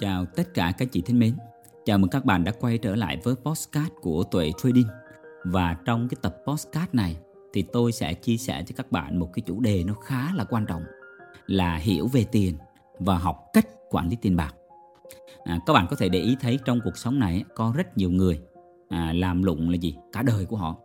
Chào 0.00 0.26
tất 0.26 0.54
cả 0.54 0.72
các 0.78 0.92
chị 0.92 1.02
thân 1.06 1.18
mến. 1.18 1.36
Chào 1.84 1.98
mừng 1.98 2.10
các 2.10 2.24
bạn 2.24 2.44
đã 2.44 2.52
quay 2.60 2.78
trở 2.78 2.96
lại 2.96 3.20
với 3.24 3.34
postcard 3.34 3.90
của 4.00 4.24
Tuệ 4.24 4.52
Trading. 4.58 4.86
Và 5.44 5.76
trong 5.84 6.08
cái 6.08 6.18
tập 6.22 6.36
postcard 6.46 6.88
này 6.92 7.16
thì 7.52 7.64
tôi 7.72 7.92
sẽ 7.92 8.14
chia 8.14 8.36
sẻ 8.36 8.64
cho 8.66 8.74
các 8.76 8.92
bạn 8.92 9.18
một 9.18 9.30
cái 9.32 9.42
chủ 9.46 9.60
đề 9.60 9.84
nó 9.84 9.94
khá 9.94 10.34
là 10.34 10.44
quan 10.44 10.66
trọng 10.66 10.82
là 11.46 11.76
hiểu 11.76 12.06
về 12.06 12.24
tiền 12.32 12.56
và 12.98 13.18
học 13.18 13.44
cách 13.52 13.66
quản 13.90 14.08
lý 14.08 14.16
tiền 14.22 14.36
bạc. 14.36 14.54
À, 15.44 15.58
các 15.66 15.72
bạn 15.72 15.86
có 15.90 15.96
thể 15.96 16.08
để 16.08 16.20
ý 16.20 16.36
thấy 16.40 16.58
trong 16.64 16.80
cuộc 16.84 16.96
sống 16.96 17.18
này 17.18 17.44
có 17.54 17.72
rất 17.76 17.98
nhiều 17.98 18.10
người 18.10 18.40
à, 18.88 19.12
làm 19.12 19.42
lụng 19.42 19.70
là 19.70 19.76
gì 19.76 19.96
cả 20.12 20.22
đời 20.22 20.46
của 20.46 20.56
họ 20.56 20.76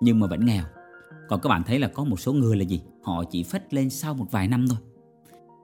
nhưng 0.00 0.20
mà 0.20 0.26
vẫn 0.26 0.46
nghèo. 0.46 0.64
Còn 1.28 1.40
các 1.40 1.48
bạn 1.48 1.62
thấy 1.66 1.78
là 1.78 1.88
có 1.88 2.04
một 2.04 2.20
số 2.20 2.32
người 2.32 2.56
là 2.56 2.62
gì 2.62 2.82
họ 3.02 3.24
chỉ 3.30 3.42
phất 3.42 3.74
lên 3.74 3.90
sau 3.90 4.14
một 4.14 4.26
vài 4.30 4.48
năm 4.48 4.66
thôi. 4.68 4.78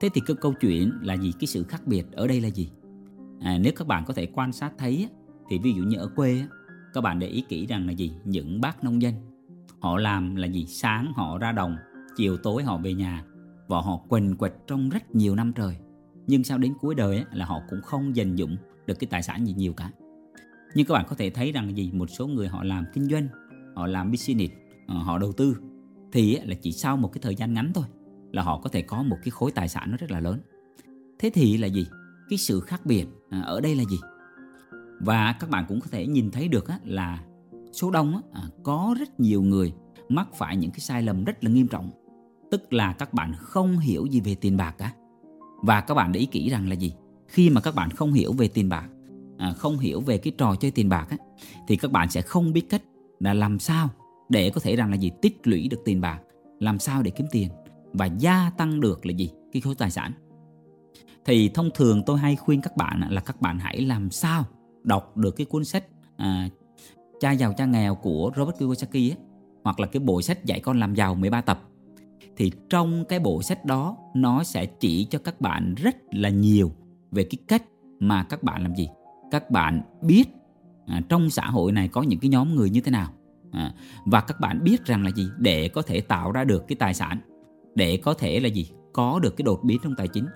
Thế 0.01 0.09
thì 0.15 0.21
cái 0.27 0.37
câu 0.41 0.53
chuyện 0.61 0.93
là 1.03 1.15
gì 1.15 1.33
cái 1.41 1.47
sự 1.47 1.65
khác 1.65 1.87
biệt 1.87 2.13
ở 2.13 2.27
đây 2.27 2.41
là 2.41 2.49
gì? 2.49 2.71
À, 3.41 3.59
nếu 3.59 3.73
các 3.77 3.87
bạn 3.87 4.05
có 4.07 4.15
thể 4.15 4.27
quan 4.27 4.53
sát 4.53 4.73
thấy 4.79 5.09
thì 5.49 5.59
ví 5.59 5.73
dụ 5.73 5.83
như 5.83 5.97
ở 5.97 6.09
quê 6.17 6.43
các 6.95 7.01
bạn 7.01 7.19
để 7.19 7.27
ý 7.27 7.45
kỹ 7.49 7.67
rằng 7.67 7.87
là 7.87 7.93
gì? 7.93 8.13
Những 8.25 8.61
bác 8.61 8.85
nông 8.85 9.03
dân 9.03 9.15
họ 9.81 9.99
làm 9.99 10.37
là 10.37 10.47
gì? 10.47 10.67
Sáng 10.67 11.13
họ 11.17 11.39
ra 11.39 11.53
đồng 11.53 11.77
chiều 12.17 12.37
tối 12.37 12.63
họ 12.63 12.79
về 12.79 12.95
nhà 12.95 13.25
và 13.69 13.81
họ 13.81 14.01
quần 14.09 14.37
quật 14.37 14.55
trong 14.67 14.89
rất 14.89 15.15
nhiều 15.15 15.35
năm 15.35 15.53
trời. 15.53 15.77
Nhưng 16.27 16.45
sau 16.45 16.59
đến 16.59 16.75
cuối 16.81 16.95
đời 16.95 17.25
là 17.33 17.45
họ 17.45 17.63
cũng 17.71 17.81
không 17.83 18.17
dành 18.17 18.37
dụng 18.37 18.57
được 18.87 18.95
cái 18.99 19.09
tài 19.11 19.23
sản 19.23 19.47
gì 19.47 19.53
nhiều 19.53 19.73
cả. 19.73 19.91
Nhưng 20.75 20.87
các 20.87 20.95
bạn 20.95 21.05
có 21.09 21.17
thể 21.17 21.31
thấy 21.31 21.53
rằng 21.53 21.67
là 21.67 21.73
gì? 21.73 21.91
Một 21.93 22.11
số 22.11 22.27
người 22.27 22.49
họ 22.49 22.65
làm 22.65 22.85
kinh 22.93 23.05
doanh 23.05 23.29
họ 23.75 23.87
làm 23.87 24.11
business 24.11 24.55
ờ, 24.87 24.95
họ 24.95 25.19
đầu 25.19 25.33
tư 25.33 25.57
thì 26.13 26.39
là 26.45 26.55
chỉ 26.63 26.73
sau 26.73 26.97
một 26.97 27.13
cái 27.13 27.21
thời 27.23 27.35
gian 27.35 27.55
ngắn 27.55 27.73
thôi 27.75 27.85
là 28.33 28.43
họ 28.43 28.61
có 28.61 28.71
thể 28.71 28.83
có 28.83 29.03
một 29.03 29.17
cái 29.23 29.31
khối 29.31 29.51
tài 29.51 29.69
sản 29.69 29.91
nó 29.91 29.97
rất 29.97 30.11
là 30.11 30.21
lớn. 30.21 30.41
Thế 31.19 31.31
thì 31.35 31.57
là 31.57 31.67
gì? 31.67 31.87
Cái 32.31 32.39
sự 32.39 32.61
khác 32.61 32.87
biệt 32.87 33.07
à, 33.31 33.41
ở 33.41 33.61
đây 33.61 33.75
là 33.75 33.85
gì? 33.91 33.99
Và 35.01 35.33
các 35.41 35.51
bạn 35.51 35.65
cũng 35.69 35.81
có 35.81 35.87
thể 35.91 36.07
nhìn 36.07 36.31
thấy 36.31 36.49
được 36.49 36.67
là 36.85 37.25
số 37.73 37.91
đông 37.91 38.21
à, 38.33 38.43
có 38.63 38.95
rất 38.99 39.21
nhiều 39.21 39.43
người 39.43 39.73
mắc 40.09 40.29
phải 40.35 40.57
những 40.57 40.71
cái 40.71 40.81
sai 40.81 41.03
lầm 41.03 41.25
rất 41.25 41.45
là 41.45 41.51
nghiêm 41.51 41.69
trọng. 41.69 41.91
Tức 42.51 42.73
là 42.73 42.93
các 42.93 43.15
bạn 43.15 43.33
không 43.39 43.79
hiểu 43.79 44.07
gì 44.07 44.21
về 44.21 44.35
tiền 44.35 44.57
bạc 44.57 44.75
cả 44.79 44.93
và 45.63 45.81
các 45.81 45.95
bạn 45.95 46.13
để 46.13 46.21
ý 46.21 46.27
kỹ 46.27 46.51
rằng 46.51 46.69
là 46.69 46.75
gì? 46.75 46.93
Khi 47.27 47.51
mà 47.51 47.61
các 47.61 47.75
bạn 47.75 47.91
không 47.91 48.13
hiểu 48.13 48.33
về 48.33 48.49
tiền 48.49 48.69
bạc 48.69 48.89
à, 49.39 49.53
không 49.53 49.79
hiểu 49.79 50.01
về 50.01 50.19
cái 50.19 50.33
trò 50.39 50.55
chơi 50.55 50.71
tiền 50.71 50.89
bạc 50.89 51.09
thì 51.69 51.77
các 51.77 51.93
bạn 51.93 52.11
sẽ 52.11 52.23
không 52.23 52.53
biết 52.53 52.71
cách 52.71 52.83
là 53.21 53.35
làm 53.35 53.59
sao 53.59 53.89
để 54.29 54.51
có 54.51 54.61
thể 54.61 54.77
rằng 54.77 54.91
là 54.91 54.97
gì? 54.97 55.11
Tích 55.23 55.47
lũy 55.47 55.69
được 55.69 55.81
tiền 55.85 56.01
bạc, 56.01 56.21
làm 56.61 56.79
sao 56.79 57.03
để 57.03 57.11
kiếm 57.11 57.27
tiền 57.31 57.49
và 57.93 58.07
gia 58.07 58.51
tăng 58.51 58.81
được 58.81 59.07
là 59.07 59.13
gì? 59.13 59.31
Cái 59.53 59.61
khối 59.63 59.75
tài 59.75 59.91
sản 59.91 60.13
thì 61.25 61.49
thông 61.49 61.71
thường 61.75 62.03
tôi 62.07 62.19
hay 62.19 62.37
khuyên 62.37 62.61
các 62.61 62.77
bạn 62.77 63.01
là 63.11 63.21
các 63.21 63.41
bạn 63.41 63.59
hãy 63.59 63.81
làm 63.81 64.11
sao 64.11 64.45
đọc 64.83 65.17
được 65.17 65.37
cái 65.37 65.47
cuốn 65.47 65.65
sách 65.65 65.85
à, 66.17 66.49
cha 67.21 67.33
giàu 67.33 67.53
cha 67.53 67.67
nghèo 67.67 67.95
của 67.95 68.31
Robert 68.37 68.59
Kiyosaki 68.59 68.95
ấy, 68.95 69.17
hoặc 69.65 69.81
là 69.81 69.87
cái 69.87 70.01
bộ 70.01 70.23
sách 70.23 70.45
dạy 70.45 70.61
con 70.61 70.81
làm 70.81 70.95
giàu 70.95 71.15
13 71.15 71.41
tập. 71.41 71.63
Thì 72.37 72.53
trong 72.69 73.05
cái 73.05 73.19
bộ 73.19 73.43
sách 73.43 73.65
đó 73.65 73.97
nó 74.15 74.45
sẽ 74.45 74.67
chỉ 74.67 75.05
cho 75.05 75.19
các 75.19 75.41
bạn 75.41 75.75
rất 75.75 75.97
là 76.11 76.29
nhiều 76.29 76.73
về 77.11 77.23
cái 77.23 77.39
cách 77.49 77.63
mà 78.01 78.23
các 78.23 78.43
bạn 78.43 78.63
làm 78.63 78.75
gì. 78.75 78.89
Các 79.31 79.51
bạn 79.51 79.83
biết 80.03 80.25
à, 80.87 81.01
trong 81.09 81.31
xã 81.31 81.47
hội 81.47 81.73
này 81.73 81.89
có 81.89 82.03
những 82.03 82.21
cái 82.21 82.29
nhóm 82.29 82.55
người 82.55 82.71
như 82.71 82.81
thế 82.81 82.91
nào 82.91 83.11
à, 83.53 83.75
và 84.07 84.21
các 84.21 84.41
bạn 84.41 84.65
biết 84.65 84.85
rằng 84.85 85.05
là 85.05 85.11
gì 85.11 85.29
để 85.39 85.69
có 85.69 85.83
thể 85.83 86.01
tạo 86.01 86.33
ra 86.33 86.45
được 86.45 86.69
cái 86.69 86.77
tài 86.77 86.95
sản 86.95 87.21
để 87.75 87.97
có 87.97 88.15
thể 88.15 88.41
là 88.41 88.49
gì? 88.49 88.71
Có 88.93 89.21
được 89.23 89.37
cái 89.37 89.43
đột 89.43 89.61
biến 89.65 89.79
trong 89.83 89.95
tài 89.97 90.09
chính 90.09 90.27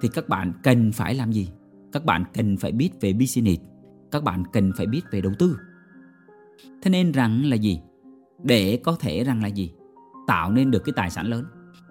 thì 0.00 0.08
các 0.14 0.28
bạn 0.28 0.52
cần 0.62 0.92
phải 0.92 1.14
làm 1.14 1.32
gì? 1.32 1.48
Các 1.92 2.04
bạn 2.04 2.24
cần 2.34 2.56
phải 2.56 2.72
biết 2.72 2.90
về 3.00 3.12
business, 3.12 3.62
các 4.10 4.24
bạn 4.24 4.42
cần 4.52 4.72
phải 4.76 4.86
biết 4.86 5.02
về 5.10 5.20
đầu 5.20 5.32
tư. 5.38 5.58
Thế 6.82 6.90
nên 6.90 7.12
rằng 7.12 7.44
là 7.44 7.56
gì? 7.56 7.80
Để 8.44 8.80
có 8.84 8.96
thể 9.00 9.24
rằng 9.24 9.42
là 9.42 9.48
gì? 9.48 9.72
Tạo 10.26 10.52
nên 10.52 10.70
được 10.70 10.84
cái 10.84 10.92
tài 10.96 11.10
sản 11.10 11.26
lớn 11.26 11.44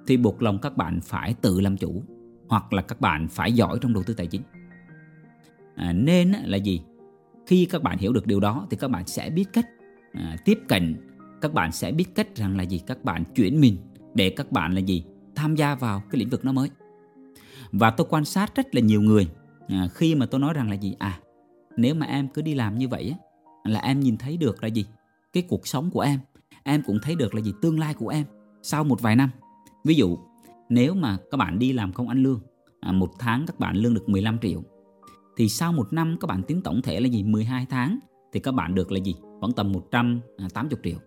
thì 0.08 0.18
buộc 0.18 0.42
lòng 0.42 0.60
các 0.62 0.78
bạn 0.78 1.00
phải 1.02 1.34
tự 1.34 1.60
làm 1.60 1.78
chủ 1.78 2.04
hoặc 2.50 2.74
là 2.74 2.82
các 2.82 3.02
bạn 3.02 3.28
phải 3.28 3.54
giỏi 3.54 3.78
trong 3.82 3.94
đầu 3.94 4.04
tư 4.04 4.14
tài 4.14 4.28
chính. 4.28 4.42
À, 5.76 5.94
nên 5.94 6.34
là 6.46 6.58
gì? 6.58 6.82
Khi 7.48 7.66
các 7.66 7.84
bạn 7.84 7.98
hiểu 7.98 8.14
được 8.14 8.28
điều 8.28 8.40
đó 8.40 8.68
thì 8.70 8.78
các 8.78 8.92
bạn 8.92 9.08
sẽ 9.08 9.30
biết 9.30 9.46
cách 9.54 9.66
à, 10.14 10.38
tiếp 10.46 10.60
cận, 10.68 10.96
các 11.42 11.54
bạn 11.54 11.72
sẽ 11.72 11.92
biết 11.92 12.16
cách 12.16 12.36
rằng 12.36 12.58
là 12.58 12.64
gì? 12.64 12.82
Các 12.88 13.04
bạn 13.04 13.24
chuyển 13.36 13.62
mình 13.62 13.78
để 14.14 14.30
các 14.30 14.52
bạn 14.52 14.74
là 14.74 14.80
gì? 14.80 15.04
Tham 15.38 15.56
gia 15.56 15.76
vào 15.76 16.02
cái 16.12 16.20
lĩnh 16.20 16.30
vực 16.30 16.46
nó 16.46 16.52
mới. 16.52 16.70
Và 17.72 17.92
tôi 17.92 18.08
quan 18.10 18.26
sát 18.26 18.56
rất 18.56 18.76
là 18.76 18.82
nhiều 18.82 19.02
người. 19.02 19.28
À, 19.68 19.88
khi 19.94 20.16
mà 20.16 20.26
tôi 20.26 20.40
nói 20.40 20.54
rằng 20.54 20.70
là 20.70 20.76
gì? 20.76 20.96
À 21.00 21.20
nếu 21.78 21.96
mà 21.96 22.06
em 22.06 22.28
cứ 22.28 22.42
đi 22.42 22.54
làm 22.54 22.78
như 22.78 22.88
vậy 22.88 23.10
á, 23.10 23.18
là 23.72 23.80
em 23.80 24.00
nhìn 24.00 24.18
thấy 24.18 24.38
được 24.38 24.64
là 24.64 24.68
gì? 24.68 24.86
Cái 25.34 25.44
cuộc 25.50 25.68
sống 25.68 25.92
của 25.92 26.02
em. 26.02 26.20
Em 26.64 26.84
cũng 26.86 27.00
thấy 27.02 27.16
được 27.16 27.36
là 27.36 27.42
gì? 27.42 27.54
Tương 27.62 27.80
lai 27.80 27.94
của 27.94 28.08
em 28.08 28.26
sau 28.62 28.84
một 28.84 29.02
vài 29.02 29.16
năm. 29.16 29.30
Ví 29.84 29.96
dụ 29.96 30.18
nếu 30.70 30.94
mà 30.94 31.18
các 31.32 31.38
bạn 31.38 31.60
đi 31.60 31.74
làm 31.74 31.94
không 31.94 32.08
ăn 32.08 32.24
lương 32.24 32.40
à, 32.80 32.92
một 32.92 33.12
tháng 33.20 33.46
các 33.48 33.60
bạn 33.60 33.76
lương 33.76 33.94
được 33.94 34.10
15 34.10 34.40
triệu 34.40 34.64
thì 35.38 35.50
sau 35.50 35.74
một 35.74 35.94
năm 35.94 36.18
các 36.20 36.28
bạn 36.28 36.44
tính 36.44 36.62
tổng 36.62 36.82
thể 36.82 37.00
là 37.00 37.08
gì? 37.08 37.24
12 37.24 37.66
tháng 37.70 38.00
thì 38.34 38.40
các 38.40 38.52
bạn 38.52 38.76
được 38.76 38.92
là 38.92 39.00
gì? 39.00 39.16
Khoảng 39.40 39.52
tầm 39.52 39.72
180 39.72 40.22
à, 40.38 40.82
triệu 40.84 40.98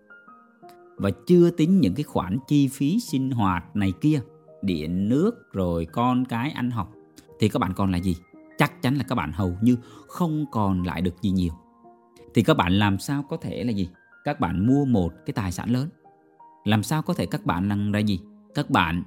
và 0.97 1.11
chưa 1.27 1.49
tính 1.49 1.81
những 1.81 1.95
cái 1.95 2.03
khoản 2.03 2.37
chi 2.47 2.67
phí 2.67 2.99
sinh 2.99 3.31
hoạt 3.31 3.75
này 3.75 3.93
kia 4.01 4.21
điện 4.61 5.09
nước 5.09 5.53
rồi 5.53 5.85
con 5.85 6.25
cái 6.25 6.51
ăn 6.51 6.71
học. 6.71 6.93
Thì 7.39 7.49
các 7.49 7.59
bạn 7.59 7.73
còn 7.75 7.91
là 7.91 7.97
gì? 7.97 8.15
Chắc 8.57 8.81
chắn 8.81 8.95
là 8.95 9.03
các 9.03 9.15
bạn 9.15 9.31
hầu 9.31 9.57
như 9.61 9.77
không 10.07 10.45
còn 10.51 10.83
lại 10.83 11.01
được 11.01 11.21
gì 11.21 11.29
nhiều. 11.29 11.53
Thì 12.33 12.43
các 12.43 12.57
bạn 12.57 12.73
làm 12.73 12.99
sao 12.99 13.23
có 13.29 13.37
thể 13.37 13.63
là 13.63 13.71
gì? 13.71 13.89
Các 14.23 14.39
bạn 14.39 14.67
mua 14.67 14.85
một 14.85 15.13
cái 15.25 15.33
tài 15.33 15.51
sản 15.51 15.71
lớn. 15.71 15.89
Làm 16.63 16.83
sao 16.83 17.01
có 17.01 17.13
thể 17.13 17.25
các 17.25 17.45
bạn 17.45 17.69
là, 17.69 17.77
ra 17.93 17.99
gì? 17.99 18.19
Các 18.55 18.69
bạn 18.69 19.03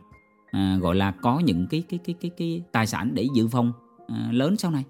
à, 0.50 0.78
gọi 0.80 0.94
là 0.94 1.10
có 1.10 1.38
những 1.38 1.66
cái 1.66 1.82
cái 1.88 1.98
cái 2.04 2.14
cái 2.20 2.30
cái 2.36 2.62
tài 2.72 2.86
sản 2.86 3.14
để 3.14 3.26
dự 3.34 3.48
phòng 3.48 3.72
à, 4.06 4.28
lớn 4.32 4.56
sau 4.56 4.70
này. 4.70 4.84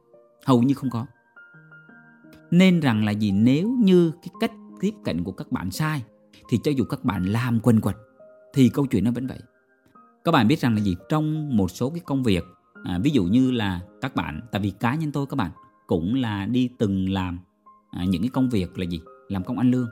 Hầu 0.47 0.63
như 0.63 0.75
không 0.75 0.91
có. 0.91 1.07
Nên 2.51 2.81
rằng 2.81 3.05
là 3.05 3.13
gì? 3.13 3.31
Nếu 3.31 3.71
như 3.71 4.13
cái 4.23 4.29
cách 4.41 4.53
tiếp 4.81 4.95
cận 5.05 5.25
của 5.25 5.33
các 5.33 5.53
bạn 5.53 5.71
sai 5.71 6.03
thì 6.49 6.59
cho 6.65 6.71
dù 6.71 6.85
các 6.85 7.05
bạn 7.05 7.25
làm 7.25 7.61
quên 7.61 7.81
quật 7.81 7.97
thì 8.55 8.69
câu 8.69 8.87
chuyện 8.87 9.05
nó 9.05 9.11
vẫn 9.11 9.27
vậy. 9.27 9.39
Các 10.25 10.33
bạn 10.33 10.49
biết 10.49 10.61
rằng 10.61 10.75
là 10.75 10.81
gì? 10.81 10.97
Trong 11.09 11.57
một 11.57 11.71
số 11.71 11.91
cái 11.91 12.01
công 12.05 12.23
việc 12.23 12.45
à, 12.85 12.99
ví 13.03 13.11
dụ 13.11 13.25
như 13.25 13.51
là 13.51 13.81
các 14.01 14.15
bạn 14.15 14.41
tại 14.53 14.61
vì 14.61 14.71
cá 14.71 14.95
nhân 14.95 15.13
tôi 15.13 15.27
các 15.27 15.37
bạn 15.37 15.51
cũng 15.87 16.15
là 16.15 16.47
đi 16.47 16.71
từng 16.79 17.09
làm 17.09 17.39
à, 17.91 18.05
những 18.05 18.23
cái 18.23 18.31
công 18.33 18.51
việc 18.51 18.79
là 18.79 18.85
gì? 18.85 19.01
Làm 19.29 19.45
công 19.45 19.59
ăn 19.59 19.71
lương. 19.71 19.89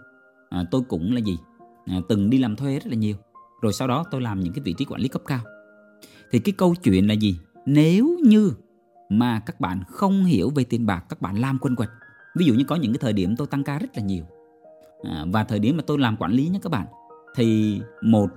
À, 0.51 0.65
tôi 0.71 0.83
cũng 0.89 1.13
là 1.13 1.21
gì? 1.21 1.39
À, 1.87 2.01
từng 2.09 2.31
đi 2.31 2.39
làm 2.39 2.57
thuê 2.57 2.75
rất 2.75 2.87
là 2.87 2.95
nhiều. 2.95 3.17
Rồi 3.63 3.73
sau 3.73 3.89
đó 3.89 4.05
tôi 4.11 4.21
làm 4.21 4.41
những 4.41 4.53
cái 4.53 4.63
vị 4.65 4.75
trí 4.79 4.85
quản 4.85 5.01
lý 5.01 5.09
cấp 5.09 5.23
cao. 5.27 5.41
Thì 6.31 6.39
cái 6.39 6.53
câu 6.53 6.75
chuyện 6.83 7.09
là 7.09 7.15
gì? 7.15 7.39
Nếu 7.67 8.19
như 8.25 8.53
mà 9.09 9.41
các 9.41 9.61
bạn 9.61 9.83
không 9.89 10.25
hiểu 10.25 10.51
về 10.51 10.65
tiền 10.65 10.87
bạc 10.87 11.05
các 11.09 11.21
bạn 11.23 11.41
làm 11.41 11.59
quên 11.59 11.77
quật 11.77 11.91
ví 12.35 12.45
dụ 12.45 12.55
như 12.55 12.65
có 12.65 12.77
những 12.77 12.93
cái 12.93 12.99
thời 12.99 13.13
điểm 13.13 13.37
tôi 13.37 13.47
tăng 13.47 13.65
ca 13.65 13.79
rất 13.79 13.91
là 13.95 14.03
nhiều 14.03 14.25
à, 15.03 15.25
và 15.33 15.45
thời 15.45 15.59
điểm 15.59 15.77
mà 15.77 15.83
tôi 15.87 15.99
làm 15.99 16.17
quản 16.17 16.33
lý 16.33 16.49
nhé 16.49 16.59
các 16.63 16.73
bạn 16.73 16.87
thì 17.35 17.81
một 18.03 18.31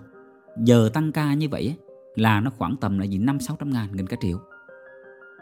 giờ 0.57 0.89
tăng 0.93 1.11
ca 1.11 1.33
như 1.33 1.49
vậy 1.49 1.75
là 2.15 2.39
nó 2.39 2.51
khoảng 2.57 2.75
tầm 2.77 2.99
là 2.99 3.05
gì 3.05 3.17
năm 3.17 3.39
sáu 3.39 3.55
trăm 3.59 3.73
ngàn 3.73 3.91
gần 3.91 4.07
cả 4.07 4.17
triệu. 4.21 4.39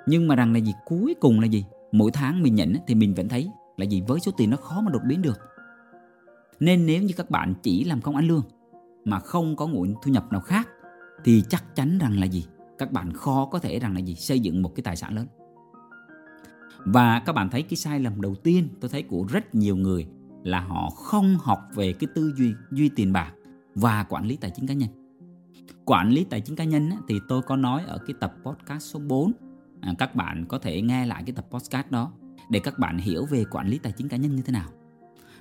Nhưng 0.08 0.28
mà 0.28 0.36
rằng 0.36 0.54
là 0.54 0.60
gì 0.60 0.74
cuối 0.86 1.16
cùng 1.20 1.40
là 1.40 1.46
gì 1.46 1.66
mỗi 1.92 2.12
tháng 2.12 2.44
mình 2.44 2.56
nhận 2.56 2.74
thì 2.88 2.96
mình 2.96 3.14
vẫn 3.14 3.30
thấy 3.30 3.50
là 3.78 3.86
gì 3.86 4.04
với 4.08 4.20
số 4.20 4.32
tiền 4.38 4.50
nó 4.50 4.58
khó 4.58 4.82
mà 4.82 4.92
đột 4.92 5.02
biến 5.08 5.22
được. 5.22 5.40
Nên 6.60 6.86
nếu 6.86 7.02
như 7.02 7.14
các 7.18 7.30
bạn 7.30 7.54
chỉ 7.64 7.84
làm 7.84 8.02
công 8.02 8.16
ăn 8.16 8.28
lương 8.28 8.44
mà 9.06 9.20
không 9.20 9.56
có 9.56 9.68
nguồn 9.68 9.96
thu 10.04 10.12
nhập 10.12 10.32
nào 10.32 10.42
khác 10.42 10.70
thì 11.24 11.44
chắc 11.50 11.76
chắn 11.76 11.98
rằng 11.98 12.20
là 12.20 12.26
gì 12.26 12.46
các 12.78 12.92
bạn 12.92 13.14
khó 13.14 13.46
có 13.52 13.60
thể 13.60 13.80
rằng 13.80 13.94
là 13.94 14.00
gì 14.00 14.16
xây 14.16 14.40
dựng 14.40 14.62
một 14.62 14.76
cái 14.76 14.84
tài 14.84 14.96
sản 14.96 15.16
lớn. 15.16 15.28
Và 16.86 17.22
các 17.26 17.34
bạn 17.34 17.50
thấy 17.50 17.62
cái 17.62 17.78
sai 17.78 18.00
lầm 18.00 18.22
đầu 18.22 18.36
tiên 18.36 18.68
tôi 18.82 18.90
thấy 18.90 19.04
của 19.04 19.26
rất 19.30 19.56
nhiều 19.56 19.76
người 19.76 20.08
là 20.44 20.60
họ 20.60 20.90
không 20.90 21.38
học 21.42 21.60
về 21.76 21.94
cái 21.94 22.08
tư 22.16 22.34
duy 22.38 22.54
duy 22.72 22.90
tiền 22.90 23.14
bạc 23.14 23.34
và 23.76 24.04
quản 24.04 24.26
lý 24.26 24.36
tài 24.36 24.52
chính 24.56 24.68
cá 24.68 24.74
nhân. 24.74 24.90
Quản 25.86 26.10
lý 26.10 26.24
tài 26.24 26.42
chính 26.42 26.56
cá 26.56 26.64
nhân 26.64 26.90
thì 27.08 27.20
tôi 27.28 27.42
có 27.42 27.56
nói 27.56 27.84
ở 27.88 27.98
cái 28.08 28.16
tập 28.20 28.36
podcast 28.44 28.84
số 28.84 29.00
4 29.00 29.32
à, 29.82 29.94
các 29.98 30.16
bạn 30.16 30.46
có 30.48 30.60
thể 30.60 30.82
nghe 30.82 31.06
lại 31.06 31.24
cái 31.26 31.36
tập 31.36 31.46
podcast 31.52 31.92
đó 31.92 32.12
để 32.50 32.60
các 32.60 32.80
bạn 32.80 32.98
hiểu 32.98 33.26
về 33.26 33.46
quản 33.52 33.68
lý 33.68 33.78
tài 33.78 33.92
chính 33.92 34.08
cá 34.08 34.18
nhân 34.18 34.36
như 34.36 34.42
thế 34.42 34.52
nào. 34.52 34.70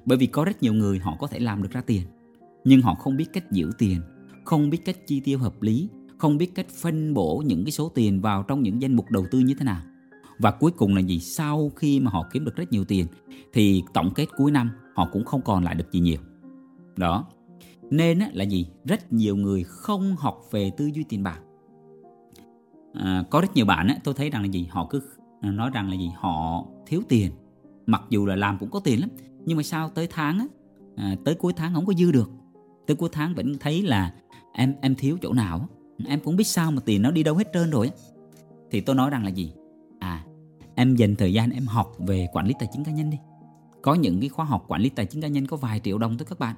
Bởi 0.05 0.19
vì 0.19 0.27
có 0.27 0.45
rất 0.45 0.63
nhiều 0.63 0.75
người 0.75 0.99
họ 0.99 1.17
có 1.21 1.27
thể 1.27 1.39
làm 1.39 1.63
được 1.63 1.71
ra 1.71 1.81
tiền 1.81 2.03
nhưng 2.65 2.83
họ 2.83 2.95
không 2.95 3.17
biết 3.17 3.27
cách 3.33 3.51
giữ 3.51 3.71
tiền 3.79 4.01
không 4.45 4.71
biết 4.71 4.85
cách 4.85 5.07
chi 5.07 5.21
tiêu 5.21 5.39
hợp 5.39 5.63
lý 5.63 5.89
không 6.19 6.39
biết 6.39 6.55
cách 6.55 6.67
phân 6.69 7.15
bổ 7.15 7.43
những 7.47 7.65
cái 7.65 7.73
số 7.73 7.89
tiền 7.89 8.21
vào 8.21 8.43
trong 8.43 8.63
những 8.63 8.83
danh 8.83 8.97
mục 8.97 9.11
đầu 9.11 9.27
tư 9.31 9.39
như 9.39 9.55
thế 9.55 9.65
nào. 9.65 9.83
Và 10.39 10.51
cuối 10.51 10.71
cùng 10.71 10.95
là 10.95 11.01
gì? 11.01 11.21
Sau 11.21 11.71
khi 11.77 12.01
mà 12.01 12.11
họ 12.11 12.29
kiếm 12.33 12.45
được 12.45 12.57
rất 12.57 12.73
nhiều 12.73 12.85
tiền 12.85 13.07
thì 13.53 13.83
tổng 13.95 14.15
kết 14.15 14.27
cuối 14.37 14.51
năm 14.51 14.71
họ 14.95 15.09
cũng 15.13 15.25
không 15.25 15.43
còn 15.43 15.65
lại 15.65 15.75
được 15.75 15.93
gì 15.93 16.01
nhiều. 16.01 16.19
Đó. 16.97 17.25
Nên 17.91 18.19
là 18.33 18.45
gì? 18.45 18.67
Rất 18.85 19.13
nhiều 19.13 19.37
người 19.37 19.65
không 19.65 20.17
học 20.17 20.43
về 20.51 20.71
tư 20.71 20.87
duy 20.87 21.05
tiền 21.05 21.23
bạc. 21.23 21.41
À, 22.95 23.25
có 23.31 23.41
rất 23.41 23.55
nhiều 23.55 23.67
bạn 23.67 23.89
tôi 24.05 24.15
thấy 24.15 24.31
rằng 24.31 24.43
là 24.43 24.49
gì? 24.49 24.69
Họ 24.71 24.87
cứ 24.91 25.03
nói 25.43 25.71
rằng 25.75 25.89
là 25.89 25.95
gì? 25.95 26.11
Họ 26.17 26.65
thiếu 26.87 27.03
tiền. 27.09 27.31
Mặc 27.87 28.03
dù 28.11 28.27
là 28.27 28.37
làm 28.37 28.59
cũng 28.59 28.71
có 28.71 28.81
tiền 28.81 29.01
lắm 29.01 29.11
nhưng 29.45 29.57
mà 29.57 29.63
sao 29.63 29.89
tới 29.89 30.07
tháng 30.11 30.39
á 30.39 30.47
à, 30.97 31.17
tới 31.25 31.35
cuối 31.35 31.53
tháng 31.57 31.75
không 31.75 31.87
có 31.87 31.93
dư 31.93 32.13
được. 32.13 32.31
Tới 32.87 32.97
cuối 32.97 33.09
tháng 33.13 33.35
vẫn 33.35 33.59
thấy 33.61 33.83
là 33.83 34.15
em 34.53 34.75
em 34.81 34.95
thiếu 34.95 35.19
chỗ 35.23 35.33
nào 35.33 35.69
em 36.07 36.21
cũng 36.21 36.37
biết 36.37 36.47
sao 36.47 36.71
mà 36.71 36.81
tiền 36.85 37.03
nó 37.03 37.11
đi 37.11 37.23
đâu 37.23 37.37
hết 37.37 37.49
trơn 37.53 37.71
rồi 37.71 37.87
á. 37.87 37.93
Thì 38.71 38.81
tôi 38.81 38.97
nói 38.97 39.11
rằng 39.11 39.25
là 39.25 39.31
gì? 39.31 39.53
À 39.99 40.25
em 40.75 40.97
dành 40.97 41.17
thời 41.17 41.33
gian 41.33 41.51
em 41.51 41.67
học 41.67 41.93
về 41.99 42.29
quản 42.33 42.47
lý 42.47 42.55
tài 42.59 42.69
chính 42.73 42.85
cá 42.85 42.93
nhân 42.93 43.11
đi 43.11 43.19
có 43.83 43.95
những 43.95 44.21
cái 44.21 44.29
khóa 44.29 44.45
học 44.45 44.65
quản 44.69 44.81
lý 44.81 44.89
tài 44.89 45.07
chính 45.07 45.23
cá 45.23 45.29
nhân 45.29 45.47
có 45.47 45.57
vài 45.57 45.81
triệu 45.81 45.99
đồng 45.99 46.19
tới 46.19 46.27
các 46.27 46.39
bạn. 46.39 46.57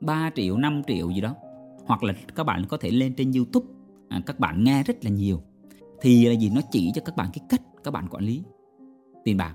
3 0.00 0.30
triệu 0.34 0.56
5 0.56 0.82
triệu 0.86 1.10
gì 1.10 1.20
đó. 1.20 1.34
Hoặc 1.86 2.02
là 2.02 2.14
các 2.34 2.44
bạn 2.44 2.64
có 2.68 2.76
thể 2.76 2.90
lên 2.90 3.14
trên 3.14 3.32
youtube. 3.32 3.66
À, 4.08 4.20
các 4.26 4.40
bạn 4.40 4.64
nghe 4.64 4.82
rất 4.82 5.04
là 5.04 5.10
nhiều. 5.10 5.42
Thì 6.00 6.26
là 6.26 6.32
gì? 6.32 6.50
Nó 6.54 6.60
chỉ 6.70 6.92
cho 6.94 7.02
các 7.04 7.16
bạn 7.16 7.28
cái 7.32 7.44
cách 7.48 7.62
các 7.84 7.90
bạn 7.90 8.08
quản 8.10 8.24
lý 8.24 8.42
tiền 9.24 9.36
bạc. 9.36 9.54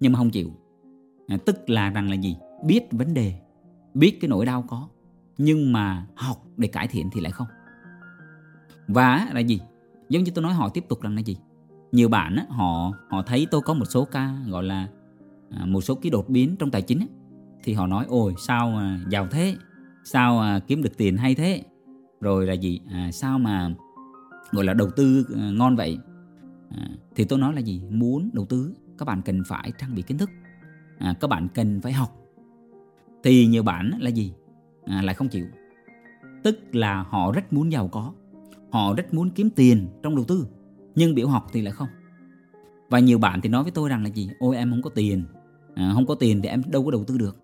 Nhưng 0.00 0.12
mà 0.12 0.18
không 0.18 0.30
chịu. 0.30 0.50
À, 1.28 1.36
tức 1.46 1.70
là 1.70 1.90
rằng 1.90 2.10
là 2.10 2.14
gì? 2.14 2.36
Biết 2.64 2.88
vấn 2.90 3.14
đề. 3.14 3.34
Biết 3.94 4.18
cái 4.20 4.28
nỗi 4.28 4.46
đau 4.46 4.62
có. 4.62 4.88
Nhưng 5.38 5.72
mà 5.72 6.06
học 6.14 6.44
để 6.56 6.68
cải 6.68 6.88
thiện 6.88 7.10
thì 7.12 7.20
lại 7.20 7.32
không. 7.32 7.46
Và 8.88 9.28
là 9.32 9.40
gì? 9.40 9.60
Giống 10.08 10.24
như 10.24 10.32
tôi 10.34 10.42
nói 10.42 10.52
họ 10.52 10.68
tiếp 10.68 10.84
tục 10.88 11.00
rằng 11.00 11.14
là 11.14 11.20
gì? 11.20 11.36
Nhiều 11.92 12.08
bạn 12.08 12.36
á, 12.36 12.46
họ 12.48 12.92
họ 13.10 13.22
thấy 13.22 13.46
tôi 13.50 13.60
có 13.60 13.74
một 13.74 13.84
số 13.84 14.04
ca 14.04 14.34
gọi 14.48 14.64
là 14.64 14.88
À, 15.56 15.66
một 15.66 15.80
số 15.80 15.94
cái 15.94 16.10
đột 16.10 16.28
biến 16.28 16.56
trong 16.58 16.70
tài 16.70 16.82
chính 16.82 16.98
ấy, 16.98 17.08
thì 17.64 17.72
họ 17.72 17.86
nói 17.86 18.04
ôi 18.08 18.34
sao 18.46 18.70
mà 18.70 19.00
giàu 19.08 19.26
thế? 19.30 19.56
Sao 20.04 20.38
mà 20.38 20.60
kiếm 20.60 20.82
được 20.82 20.96
tiền 20.96 21.16
hay 21.16 21.34
thế? 21.34 21.62
Rồi 22.20 22.46
là 22.46 22.52
gì? 22.52 22.80
À, 22.90 23.10
sao 23.12 23.38
mà 23.38 23.74
gọi 24.50 24.64
là 24.64 24.74
đầu 24.74 24.90
tư 24.96 25.26
à, 25.38 25.50
ngon 25.50 25.76
vậy? 25.76 25.98
À, 26.70 26.88
thì 27.14 27.24
tôi 27.24 27.38
nói 27.38 27.54
là 27.54 27.60
gì? 27.60 27.82
Muốn 27.90 28.30
đầu 28.32 28.46
tư 28.46 28.74
các 28.98 29.04
bạn 29.04 29.22
cần 29.22 29.42
phải 29.46 29.72
trang 29.78 29.94
bị 29.94 30.02
kiến 30.02 30.18
thức. 30.18 30.30
À, 30.98 31.14
các 31.20 31.28
bạn 31.28 31.48
cần 31.54 31.80
phải 31.80 31.92
học. 31.92 32.18
Thì 33.22 33.46
nhiều 33.46 33.62
bạn 33.62 33.90
là 34.00 34.10
gì? 34.10 34.32
À, 34.84 35.02
lại 35.02 35.14
không 35.14 35.28
chịu. 35.28 35.46
Tức 36.42 36.58
là 36.72 37.02
họ 37.02 37.32
rất 37.32 37.52
muốn 37.52 37.72
giàu 37.72 37.88
có. 37.88 38.12
Họ 38.70 38.94
rất 38.94 39.14
muốn 39.14 39.30
kiếm 39.30 39.50
tiền 39.50 39.88
trong 40.02 40.16
đầu 40.16 40.24
tư 40.24 40.46
nhưng 40.94 41.14
biểu 41.14 41.28
học 41.28 41.46
thì 41.52 41.62
lại 41.62 41.72
không. 41.72 41.88
Và 42.90 42.98
nhiều 42.98 43.18
bạn 43.18 43.40
thì 43.40 43.48
nói 43.48 43.62
với 43.62 43.72
tôi 43.72 43.88
rằng 43.88 44.02
là 44.02 44.08
gì? 44.08 44.30
Ôi 44.38 44.56
em 44.56 44.70
không 44.70 44.82
có 44.82 44.90
tiền 44.90 45.24
à, 45.74 45.90
không 45.94 46.06
có 46.06 46.14
tiền 46.14 46.42
thì 46.42 46.48
em 46.48 46.62
đâu 46.66 46.84
có 46.84 46.90
đầu 46.90 47.04
tư 47.04 47.18
được. 47.18 47.36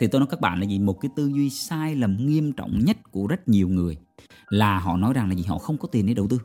Thì 0.00 0.06
tôi 0.06 0.20
nói 0.20 0.28
các 0.30 0.40
bạn 0.40 0.60
là 0.60 0.66
gì? 0.66 0.78
Một 0.78 1.00
cái 1.00 1.10
tư 1.16 1.26
duy 1.26 1.50
sai 1.50 1.94
lầm 1.94 2.16
nghiêm 2.26 2.52
trọng 2.52 2.78
nhất 2.84 2.96
của 3.10 3.26
rất 3.26 3.48
nhiều 3.48 3.68
người 3.68 3.96
là 4.48 4.78
họ 4.78 4.96
nói 4.96 5.12
rằng 5.12 5.28
là 5.28 5.34
gì? 5.34 5.44
Họ 5.48 5.58
không 5.58 5.78
có 5.78 5.88
tiền 5.88 6.06
để 6.06 6.14
đầu 6.14 6.26
tư. 6.28 6.40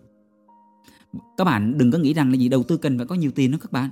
Các 1.37 1.43
bạn 1.43 1.77
đừng 1.77 1.91
có 1.91 1.97
nghĩ 1.97 2.13
rằng 2.13 2.31
là 2.31 2.37
gì? 2.37 2.49
Đầu 2.49 2.63
tư 2.63 2.77
cần 2.77 2.97
phải 2.97 3.07
có 3.07 3.15
nhiều 3.15 3.31
tiền 3.35 3.51
đó 3.51 3.57
các 3.61 3.71
bạn. 3.71 3.89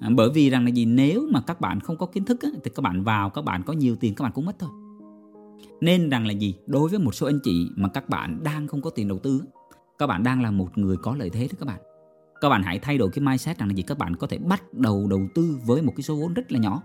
À, 0.00 0.10
bởi 0.16 0.30
vì 0.30 0.50
rằng 0.50 0.64
là 0.64 0.70
gì? 0.70 0.84
Nếu 0.84 1.28
mà 1.32 1.40
các 1.40 1.60
bạn 1.60 1.80
không 1.80 1.96
có 1.96 2.06
kiến 2.06 2.24
thức 2.24 2.42
á, 2.42 2.50
thì 2.64 2.70
các 2.74 2.80
bạn 2.82 3.02
vào 3.04 3.30
các 3.30 3.42
bạn 3.42 3.62
có 3.66 3.72
nhiều 3.72 3.96
tiền 3.96 4.14
các 4.14 4.22
bạn 4.22 4.32
cũng 4.34 4.46
mất 4.46 4.58
thôi. 4.58 4.70
Nên 5.80 6.10
rằng 6.10 6.26
là 6.26 6.32
gì? 6.32 6.54
Đối 6.66 6.88
với 6.88 6.98
một 6.98 7.14
số 7.14 7.26
anh 7.26 7.38
chị 7.44 7.68
mà 7.76 7.88
các 7.88 8.08
bạn 8.08 8.40
đang 8.42 8.66
không 8.66 8.82
có 8.82 8.90
tiền 8.90 9.08
đầu 9.08 9.18
tư 9.18 9.42
các 10.00 10.06
bạn 10.06 10.22
đang 10.22 10.42
là 10.42 10.50
một 10.50 10.78
người 10.78 10.96
có 10.96 11.16
lợi 11.16 11.30
thế 11.30 11.40
đó 11.40 11.54
các 11.58 11.66
bạn 11.66 11.80
các 12.40 12.48
bạn 12.48 12.62
hãy 12.62 12.78
thay 12.78 12.98
đổi 12.98 13.10
cái 13.10 13.20
mindset 13.20 13.58
rằng 13.58 13.68
là 13.68 13.74
gì? 13.74 13.82
Các 13.82 13.98
bạn 13.98 14.16
có 14.16 14.26
thể 14.26 14.38
bắt 14.38 14.74
đầu 14.74 15.06
đầu 15.10 15.20
tư 15.34 15.58
với 15.66 15.82
một 15.82 15.92
cái 15.96 16.02
số 16.02 16.16
vốn 16.16 16.34
rất 16.34 16.52
là 16.52 16.58
nhỏ. 16.58 16.82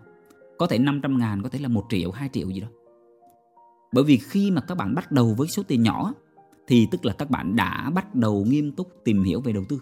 Có 0.57 0.68
thể 0.68 0.80
500 0.80 1.19
ngàn 1.19 1.44
có 1.44 1.50
thể 1.50 1.60
là 1.60 1.68
1 1.68 1.86
triệu 1.90 2.12
2 2.12 2.30
triệu 2.34 2.50
gì 2.50 2.60
đó. 2.60 2.68
Bởi 3.92 4.04
vì 4.04 4.18
khi 4.18 4.52
mà 4.52 4.62
các 4.62 4.75
bạn 4.75 4.96
bắt 4.96 5.12
đầu 5.12 5.34
với 5.38 5.48
số 5.48 5.63
tiền 5.63 5.84
nhỏ 5.84 6.13
thì 6.68 6.88
tức 6.92 7.06
là 7.06 7.13
các 7.13 7.30
bạn 7.30 7.56
đã 7.56 7.90
bắt 7.90 8.16
đầu 8.16 8.46
nghiêm 8.46 8.72
túc 8.72 8.92
tìm 9.04 9.24
hiểu 9.24 9.42
về 9.42 9.54
đầu 9.54 9.63
tư. 9.69 9.81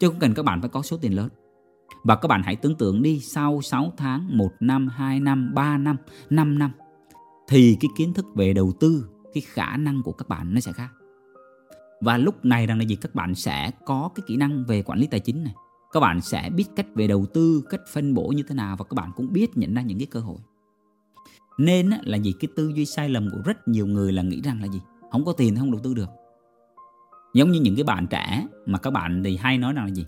Chứ 0.00 0.08
không 0.08 0.18
cần 0.18 0.34
các 0.34 0.44
bạn 0.44 0.60
phải 0.60 0.70
có 0.70 0.82
số 0.82 0.96
tiền 0.96 1.16
lớn. 1.16 1.28
Và 2.04 2.16
các 2.16 2.28
bạn 2.28 2.42
hãy 2.42 2.56
tưởng 2.56 2.76
tượng 2.76 3.02
đi 3.02 3.20
sau 3.20 3.62
6 3.62 3.92
tháng, 3.96 4.28
1 4.38 4.52
năm, 4.60 4.88
2 4.88 5.20
năm, 5.20 5.54
3 5.54 5.78
năm, 5.78 5.96
5 6.30 6.58
năm 6.58 6.70
thì 7.48 7.76
cái 7.80 7.88
kiến 7.96 8.14
thức 8.14 8.26
về 8.34 8.52
đầu 8.52 8.72
tư, 8.80 9.08
cái 9.34 9.42
khả 9.46 9.76
năng 9.76 10.02
của 10.02 10.12
các 10.12 10.28
bạn 10.28 10.54
nó 10.54 10.60
sẽ 10.60 10.72
khác. 10.72 10.88
Và 12.00 12.18
lúc 12.18 12.44
này 12.44 12.66
rằng 12.66 12.78
là 12.78 12.84
gì? 12.84 12.96
Các 12.96 13.14
bạn 13.14 13.34
sẽ 13.34 13.70
có 13.84 14.10
cái 14.14 14.24
kỹ 14.26 14.36
năng 14.36 14.64
về 14.64 14.82
quản 14.82 14.98
lý 14.98 15.06
tài 15.06 15.20
chính 15.20 15.44
này. 15.44 15.54
Các 15.92 16.00
bạn 16.00 16.20
sẽ 16.20 16.50
biết 16.56 16.64
cách 16.76 16.86
về 16.94 17.06
đầu 17.06 17.26
tư, 17.34 17.62
cách 17.70 17.80
phân 17.92 18.14
bổ 18.14 18.28
như 18.28 18.42
thế 18.42 18.54
nào 18.54 18.76
và 18.76 18.84
các 18.84 18.94
bạn 18.94 19.10
cũng 19.16 19.32
biết 19.32 19.56
nhận 19.56 19.74
ra 19.74 19.82
những 19.82 19.98
cái 19.98 20.06
cơ 20.06 20.20
hội. 20.20 20.36
Nên 21.58 21.90
là 22.02 22.18
gì? 22.18 22.34
Cái 22.40 22.48
tư 22.56 22.72
duy 22.74 22.86
sai 22.86 23.08
lầm 23.08 23.30
của 23.30 23.40
rất 23.44 23.68
nhiều 23.68 23.86
người 23.86 24.12
là 24.12 24.22
nghĩ 24.22 24.40
rằng 24.40 24.60
là 24.62 24.68
gì? 24.68 24.80
Không 25.12 25.24
có 25.24 25.32
tiền 25.32 25.54
thì 25.54 25.60
không 25.60 25.70
đầu 25.70 25.80
tư 25.84 25.94
được. 25.94 26.08
Giống 27.34 27.50
như 27.50 27.60
những 27.60 27.74
cái 27.76 27.84
bạn 27.84 28.06
trẻ 28.06 28.46
mà 28.66 28.78
các 28.78 28.90
bạn 28.90 29.22
thì 29.24 29.36
hay 29.36 29.58
nói 29.58 29.72
rằng 29.72 29.84
là 29.84 29.90
gì? 29.90 30.06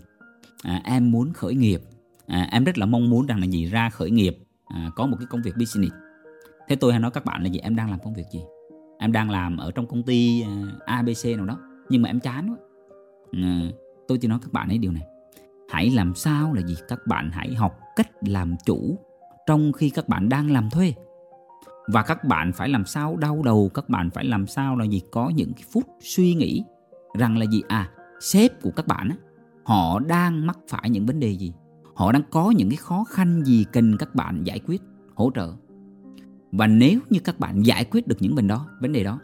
À, 0.63 0.81
em 0.83 1.11
muốn 1.11 1.33
khởi 1.33 1.55
nghiệp, 1.55 1.81
à, 2.27 2.47
em 2.51 2.63
rất 2.63 2.77
là 2.77 2.85
mong 2.85 3.09
muốn 3.09 3.25
rằng 3.25 3.39
là 3.39 3.45
gì? 3.45 3.65
Ra 3.65 3.89
khởi 3.89 4.11
nghiệp, 4.11 4.37
à, 4.65 4.91
có 4.95 5.05
một 5.05 5.17
cái 5.19 5.27
công 5.29 5.41
việc 5.41 5.57
business. 5.57 5.93
Thế 6.67 6.75
tôi 6.75 6.91
hay 6.91 6.99
nói 6.99 7.11
các 7.11 7.25
bạn 7.25 7.43
là 7.43 7.49
gì? 7.49 7.59
Em 7.59 7.75
đang 7.75 7.89
làm 7.89 7.99
công 8.03 8.13
việc 8.13 8.25
gì? 8.33 8.39
Em 8.99 9.11
đang 9.11 9.29
làm 9.29 9.57
ở 9.57 9.71
trong 9.71 9.87
công 9.87 10.03
ty 10.03 10.41
à, 10.41 10.63
abc 10.85 11.25
nào 11.37 11.45
đó 11.45 11.59
nhưng 11.89 12.01
mà 12.01 12.09
em 12.09 12.19
chán 12.19 12.49
quá. 12.49 12.57
À, 13.31 13.61
tôi 14.07 14.17
chỉ 14.17 14.27
nói 14.27 14.39
các 14.41 14.51
bạn 14.53 14.69
ấy 14.69 14.77
điều 14.77 14.91
này. 14.91 15.03
Hãy 15.69 15.89
làm 15.89 16.15
sao 16.15 16.53
là 16.53 16.61
gì? 16.61 16.75
Các 16.87 17.07
bạn 17.07 17.29
hãy 17.33 17.53
học 17.53 17.79
cách 17.95 18.09
làm 18.21 18.55
chủ 18.65 18.97
trong 19.47 19.71
khi 19.71 19.89
các 19.89 20.07
bạn 20.07 20.29
đang 20.29 20.51
làm 20.51 20.69
thuê. 20.69 20.93
Và 21.87 22.01
các 22.03 22.23
bạn 22.23 22.51
phải 22.53 22.69
làm 22.69 22.85
sao 22.85 23.15
đau 23.17 23.41
đầu 23.43 23.71
các 23.73 23.89
bạn 23.89 24.09
phải 24.09 24.25
làm 24.25 24.47
sao 24.47 24.75
là 24.75 24.85
gì? 24.85 25.01
Có 25.11 25.31
những 25.35 25.53
cái 25.53 25.63
phút 25.71 25.83
suy 26.01 26.33
nghĩ 26.33 26.63
rằng 27.17 27.37
là 27.37 27.45
gì? 27.45 27.61
À 27.67 27.89
sếp 28.19 28.61
của 28.61 28.71
các 28.71 28.87
bạn 28.87 29.09
á 29.09 29.15
họ 29.63 29.99
đang 29.99 30.47
mắc 30.47 30.57
phải 30.67 30.89
những 30.89 31.05
vấn 31.05 31.19
đề 31.19 31.29
gì? 31.29 31.53
Họ 31.95 32.11
đang 32.11 32.23
có 32.31 32.51
những 32.51 32.69
cái 32.69 32.77
khó 32.77 33.03
khăn 33.03 33.43
gì 33.45 33.65
cần 33.71 33.97
các 33.97 34.15
bạn 34.15 34.43
giải 34.43 34.59
quyết 34.59 34.81
hỗ 35.15 35.31
trợ? 35.35 35.53
Và 36.51 36.67
nếu 36.67 36.99
như 37.09 37.19
các 37.19 37.39
bạn 37.39 37.65
giải 37.65 37.85
quyết 37.85 38.07
được 38.07 38.17
những 38.19 38.35
vấn 38.35 38.47
đó, 38.47 38.67
vấn 38.79 38.91
đề 38.91 39.03
đó, 39.03 39.19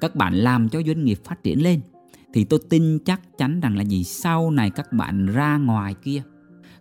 các 0.00 0.16
bạn 0.16 0.34
làm 0.34 0.68
cho 0.68 0.82
doanh 0.86 1.04
nghiệp 1.04 1.18
phát 1.24 1.42
triển 1.42 1.62
lên 1.62 1.80
thì 2.32 2.44
tôi 2.44 2.60
tin 2.70 2.98
chắc 3.04 3.20
chắn 3.38 3.60
rằng 3.60 3.76
là 3.76 3.82
gì 3.82 4.04
sau 4.04 4.50
này 4.50 4.70
các 4.70 4.92
bạn 4.92 5.26
ra 5.26 5.58
ngoài 5.58 5.94
kia 6.02 6.22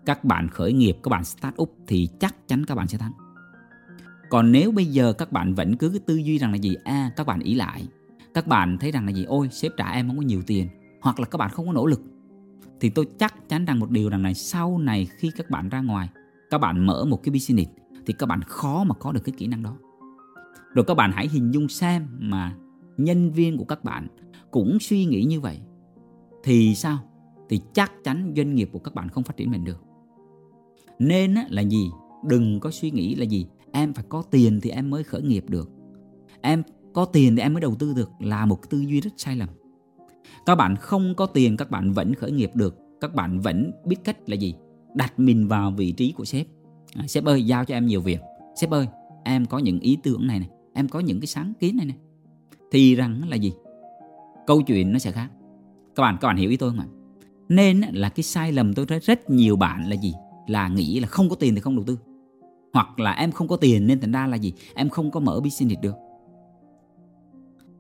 các 0.06 0.24
bạn 0.24 0.50
khởi 0.50 0.74
nghiệp 0.74 0.98
các 1.04 1.10
bạn 1.10 1.24
start 1.24 1.56
up 1.62 1.76
thì 1.88 2.10
chắc 2.20 2.48
chắn 2.48 2.66
các 2.66 2.76
bạn 2.76 2.88
sẽ 2.88 2.98
thắng 2.98 3.12
còn 4.30 4.52
nếu 4.52 4.72
bây 4.72 4.86
giờ 4.86 5.14
các 5.14 5.32
bạn 5.32 5.54
vẫn 5.54 5.78
cứ 5.78 5.90
cái 5.90 6.00
tư 6.06 6.16
duy 6.16 6.38
rằng 6.38 6.52
là 6.52 6.58
gì 6.58 6.76
à 6.84 7.12
các 7.16 7.28
bạn 7.28 7.40
ý 7.40 7.54
lại 7.54 7.88
các 8.34 8.48
bạn 8.48 8.78
thấy 8.78 8.92
rằng 8.92 9.06
là 9.06 9.12
gì 9.12 9.24
ôi 9.24 9.50
sếp 9.52 9.72
trả 9.78 9.92
em 9.92 10.08
không 10.08 10.18
có 10.18 10.24
nhiều 10.24 10.42
tiền 10.48 10.70
hoặc 11.02 11.20
là 11.20 11.26
các 11.26 11.38
bạn 11.38 11.50
không 11.50 11.68
có 11.68 11.74
nỗ 11.74 11.86
lực 11.86 12.02
thì 12.80 12.90
tôi 12.90 13.08
chắc 13.20 13.50
chắn 13.50 13.66
rằng 13.66 13.80
một 13.80 13.92
điều 13.92 14.10
rằng 14.10 14.22
này 14.22 14.34
sau 14.34 14.78
này 14.78 15.08
khi 15.18 15.32
các 15.38 15.50
bạn 15.50 15.70
ra 15.70 15.82
ngoài 15.82 16.10
các 16.50 16.58
bạn 16.58 16.86
mở 16.86 17.06
một 17.06 17.24
cái 17.24 17.32
business 17.32 17.72
thì 18.06 18.14
các 18.14 18.26
bạn 18.26 18.42
khó 18.42 18.84
mà 18.84 18.96
có 18.96 19.12
được 19.12 19.22
cái 19.24 19.36
kỹ 19.38 19.48
năng 19.48 19.64
đó 19.64 19.78
rồi 20.74 20.86
các 20.86 20.94
bạn 20.94 21.12
hãy 21.12 21.28
hình 21.28 21.52
dung 21.52 21.70
xem 21.70 22.08
mà 22.20 22.56
nhân 22.98 23.32
viên 23.32 23.58
của 23.58 23.66
các 23.66 23.84
bạn 23.84 24.08
cũng 24.58 24.80
suy 24.80 25.06
nghĩ 25.06 25.24
như 25.24 25.40
vậy. 25.40 25.60
Thì 26.44 26.76
sao? 26.76 26.98
Thì 27.50 27.60
chắc 27.74 27.92
chắn 28.04 28.34
doanh 28.36 28.56
nghiệp 28.56 28.70
của 28.72 28.80
các 28.80 28.96
bạn 28.96 29.10
không 29.10 29.24
phát 29.24 29.38
triển 29.38 29.52
mình 29.52 29.64
được. 29.64 29.84
Nên 31.00 31.36
là 31.50 31.62
gì? 31.62 31.90
Đừng 32.28 32.60
có 32.60 32.72
suy 32.72 32.92
nghĩ 32.92 33.16
là 33.16 33.24
gì? 33.24 33.48
Em 33.72 33.94
phải 33.94 34.06
có 34.10 34.24
tiền 34.32 34.60
thì 34.62 34.70
em 34.70 34.90
mới 34.90 35.04
khởi 35.04 35.22
nghiệp 35.22 35.46
được. 35.48 35.72
Em 36.42 36.64
có 36.94 37.06
tiền 37.06 37.36
thì 37.36 37.42
em 37.42 37.54
mới 37.54 37.62
đầu 37.62 37.76
tư 37.76 37.94
được 37.94 38.12
là 38.20 38.46
một 38.46 38.70
tư 38.70 38.80
duy 38.80 39.02
rất 39.02 39.14
sai 39.18 39.36
lầm. 39.36 39.50
Các 40.46 40.56
bạn 40.56 40.76
không 40.76 41.14
có 41.16 41.26
tiền 41.26 41.58
các 41.58 41.72
bạn 41.72 41.92
vẫn 41.92 42.14
khởi 42.14 42.32
nghiệp 42.32 42.52
được. 42.54 42.78
Các 43.02 43.16
bạn 43.16 43.40
vẫn 43.40 43.72
biết 43.86 43.98
cách 44.04 44.30
là 44.30 44.36
gì? 44.36 44.56
Đặt 44.94 45.20
mình 45.20 45.48
vào 45.48 45.72
vị 45.72 45.92
trí 45.92 46.12
của 46.12 46.26
sếp. 46.26 46.48
À, 46.94 47.08
sếp 47.08 47.26
ơi 47.26 47.46
giao 47.46 47.66
cho 47.66 47.76
em 47.76 47.86
nhiều 47.86 48.02
việc. 48.02 48.20
Sếp 48.56 48.70
ơi 48.70 48.88
em 49.24 49.46
có 49.46 49.58
những 49.58 49.80
ý 49.80 49.98
tưởng 50.04 50.28
này 50.28 50.40
này 50.40 50.50
em 50.74 50.88
có 50.88 51.00
những 51.00 51.20
cái 51.20 51.28
sáng 51.28 51.54
kiến 51.60 51.78
này 51.78 51.86
này 51.86 51.98
thì 52.72 52.96
rằng 52.96 53.30
là 53.30 53.36
gì 53.36 53.54
câu 54.48 54.62
chuyện 54.62 54.94
nó 54.94 55.00
sẽ 55.00 55.12
khác. 55.12 55.30
Các 55.96 56.04
bạn 56.04 56.18
các 56.22 56.28
bạn 56.28 56.38
hiểu 56.38 56.50
ý 56.50 56.58
tôi 56.58 56.70
không 56.70 56.80
ạ? 56.80 56.88
Nên 57.50 57.82
là 57.94 58.10
cái 58.10 58.24
sai 58.24 58.52
lầm 58.52 58.74
tôi 58.74 58.86
thấy 58.86 59.00
rất 59.00 59.30
nhiều 59.30 59.56
bạn 59.56 59.90
là 59.90 59.96
gì? 59.96 60.14
Là 60.48 60.68
nghĩ 60.68 61.00
là 61.00 61.08
không 61.08 61.30
có 61.30 61.36
tiền 61.36 61.56
thì 61.56 61.62
không 61.62 61.76
đầu 61.76 61.86
tư. 61.88 62.00
Hoặc 62.74 63.00
là 63.00 63.12
em 63.12 63.32
không 63.32 63.48
có 63.48 63.56
tiền 63.56 63.88
nên 63.88 64.00
thành 64.00 64.12
ra 64.12 64.28
là 64.28 64.36
gì? 64.36 64.54
Em 64.76 64.90
không 64.90 65.12
có 65.12 65.20
mở 65.20 65.40
business 65.40 65.82
được. 65.82 65.96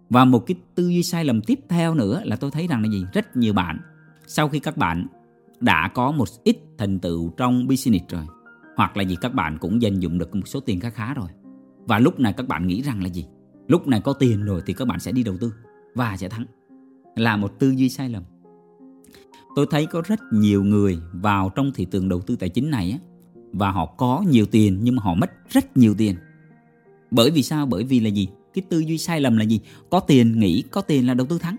Và 0.09 0.25
một 0.25 0.39
cái 0.39 0.55
tư 0.75 0.89
duy 0.89 1.03
sai 1.03 1.25
lầm 1.25 1.41
tiếp 1.41 1.59
theo 1.69 1.95
nữa 1.95 2.21
là 2.23 2.35
tôi 2.35 2.51
thấy 2.51 2.67
rằng 2.67 2.81
là 2.83 2.89
gì? 2.89 3.05
Rất 3.13 3.37
nhiều 3.37 3.53
bạn, 3.53 3.79
sau 4.27 4.49
khi 4.49 4.59
các 4.59 4.77
bạn 4.77 5.07
đã 5.59 5.91
có 5.93 6.11
một 6.11 6.27
ít 6.43 6.57
thành 6.77 6.99
tựu 6.99 7.29
trong 7.37 7.67
business 7.67 8.05
rồi, 8.09 8.25
hoặc 8.75 8.97
là 8.97 9.03
gì, 9.03 9.15
các 9.21 9.33
bạn 9.33 9.57
cũng 9.57 9.81
dành 9.81 9.99
dụng 9.99 10.17
được 10.17 10.35
một 10.35 10.47
số 10.47 10.59
tiền 10.59 10.79
khá 10.79 10.89
khá 10.89 11.13
rồi. 11.13 11.27
Và 11.85 11.99
lúc 11.99 12.19
này 12.19 12.33
các 12.33 12.47
bạn 12.47 12.67
nghĩ 12.67 12.81
rằng 12.81 13.03
là 13.03 13.09
gì? 13.09 13.25
Lúc 13.67 13.87
này 13.87 14.01
có 14.01 14.13
tiền 14.13 14.45
rồi 14.45 14.61
thì 14.65 14.73
các 14.73 14.87
bạn 14.87 14.99
sẽ 14.99 15.11
đi 15.11 15.23
đầu 15.23 15.37
tư 15.41 15.53
và 15.95 16.17
sẽ 16.17 16.29
thắng 16.29 16.45
là 17.17 17.37
một 17.37 17.59
tư 17.59 17.69
duy 17.69 17.89
sai 17.89 18.09
lầm. 18.09 18.23
Tôi 19.55 19.67
thấy 19.69 19.85
có 19.85 20.01
rất 20.05 20.19
nhiều 20.31 20.63
người 20.63 20.99
vào 21.13 21.51
trong 21.55 21.71
thị 21.75 21.85
trường 21.85 22.09
đầu 22.09 22.21
tư 22.21 22.35
tài 22.35 22.49
chính 22.49 22.71
này 22.71 22.91
á 22.91 22.97
và 23.53 23.71
họ 23.71 23.85
có 23.85 24.23
nhiều 24.29 24.45
tiền 24.45 24.79
nhưng 24.81 24.95
mà 24.95 25.03
họ 25.03 25.13
mất 25.13 25.31
rất 25.49 25.77
nhiều 25.77 25.95
tiền. 25.97 26.15
Bởi 27.11 27.31
vì 27.31 27.43
sao? 27.43 27.65
Bởi 27.65 27.83
vì 27.83 27.99
là 27.99 28.09
gì? 28.09 28.27
Cái 28.53 28.63
tư 28.69 28.79
duy 28.79 28.97
sai 28.97 29.21
lầm 29.21 29.37
là 29.37 29.43
gì? 29.43 29.61
Có 29.89 29.99
tiền 29.99 30.39
nghĩ 30.39 30.63
có 30.71 30.81
tiền 30.81 31.07
là 31.07 31.13
đầu 31.13 31.27
tư 31.27 31.37
thắng. 31.37 31.55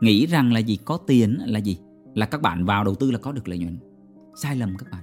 Nghĩ 0.00 0.26
rằng 0.26 0.52
là 0.52 0.58
gì? 0.58 0.78
Có 0.84 0.96
tiền 1.06 1.38
là 1.46 1.58
gì? 1.58 1.78
Là 2.14 2.26
các 2.26 2.42
bạn 2.42 2.64
vào 2.64 2.84
đầu 2.84 2.94
tư 2.94 3.10
là 3.10 3.18
có 3.18 3.32
được 3.32 3.48
lợi 3.48 3.58
nhuận. 3.58 3.78
Sai 4.34 4.56
lầm 4.56 4.76
các 4.78 4.86
bạn. 4.92 5.02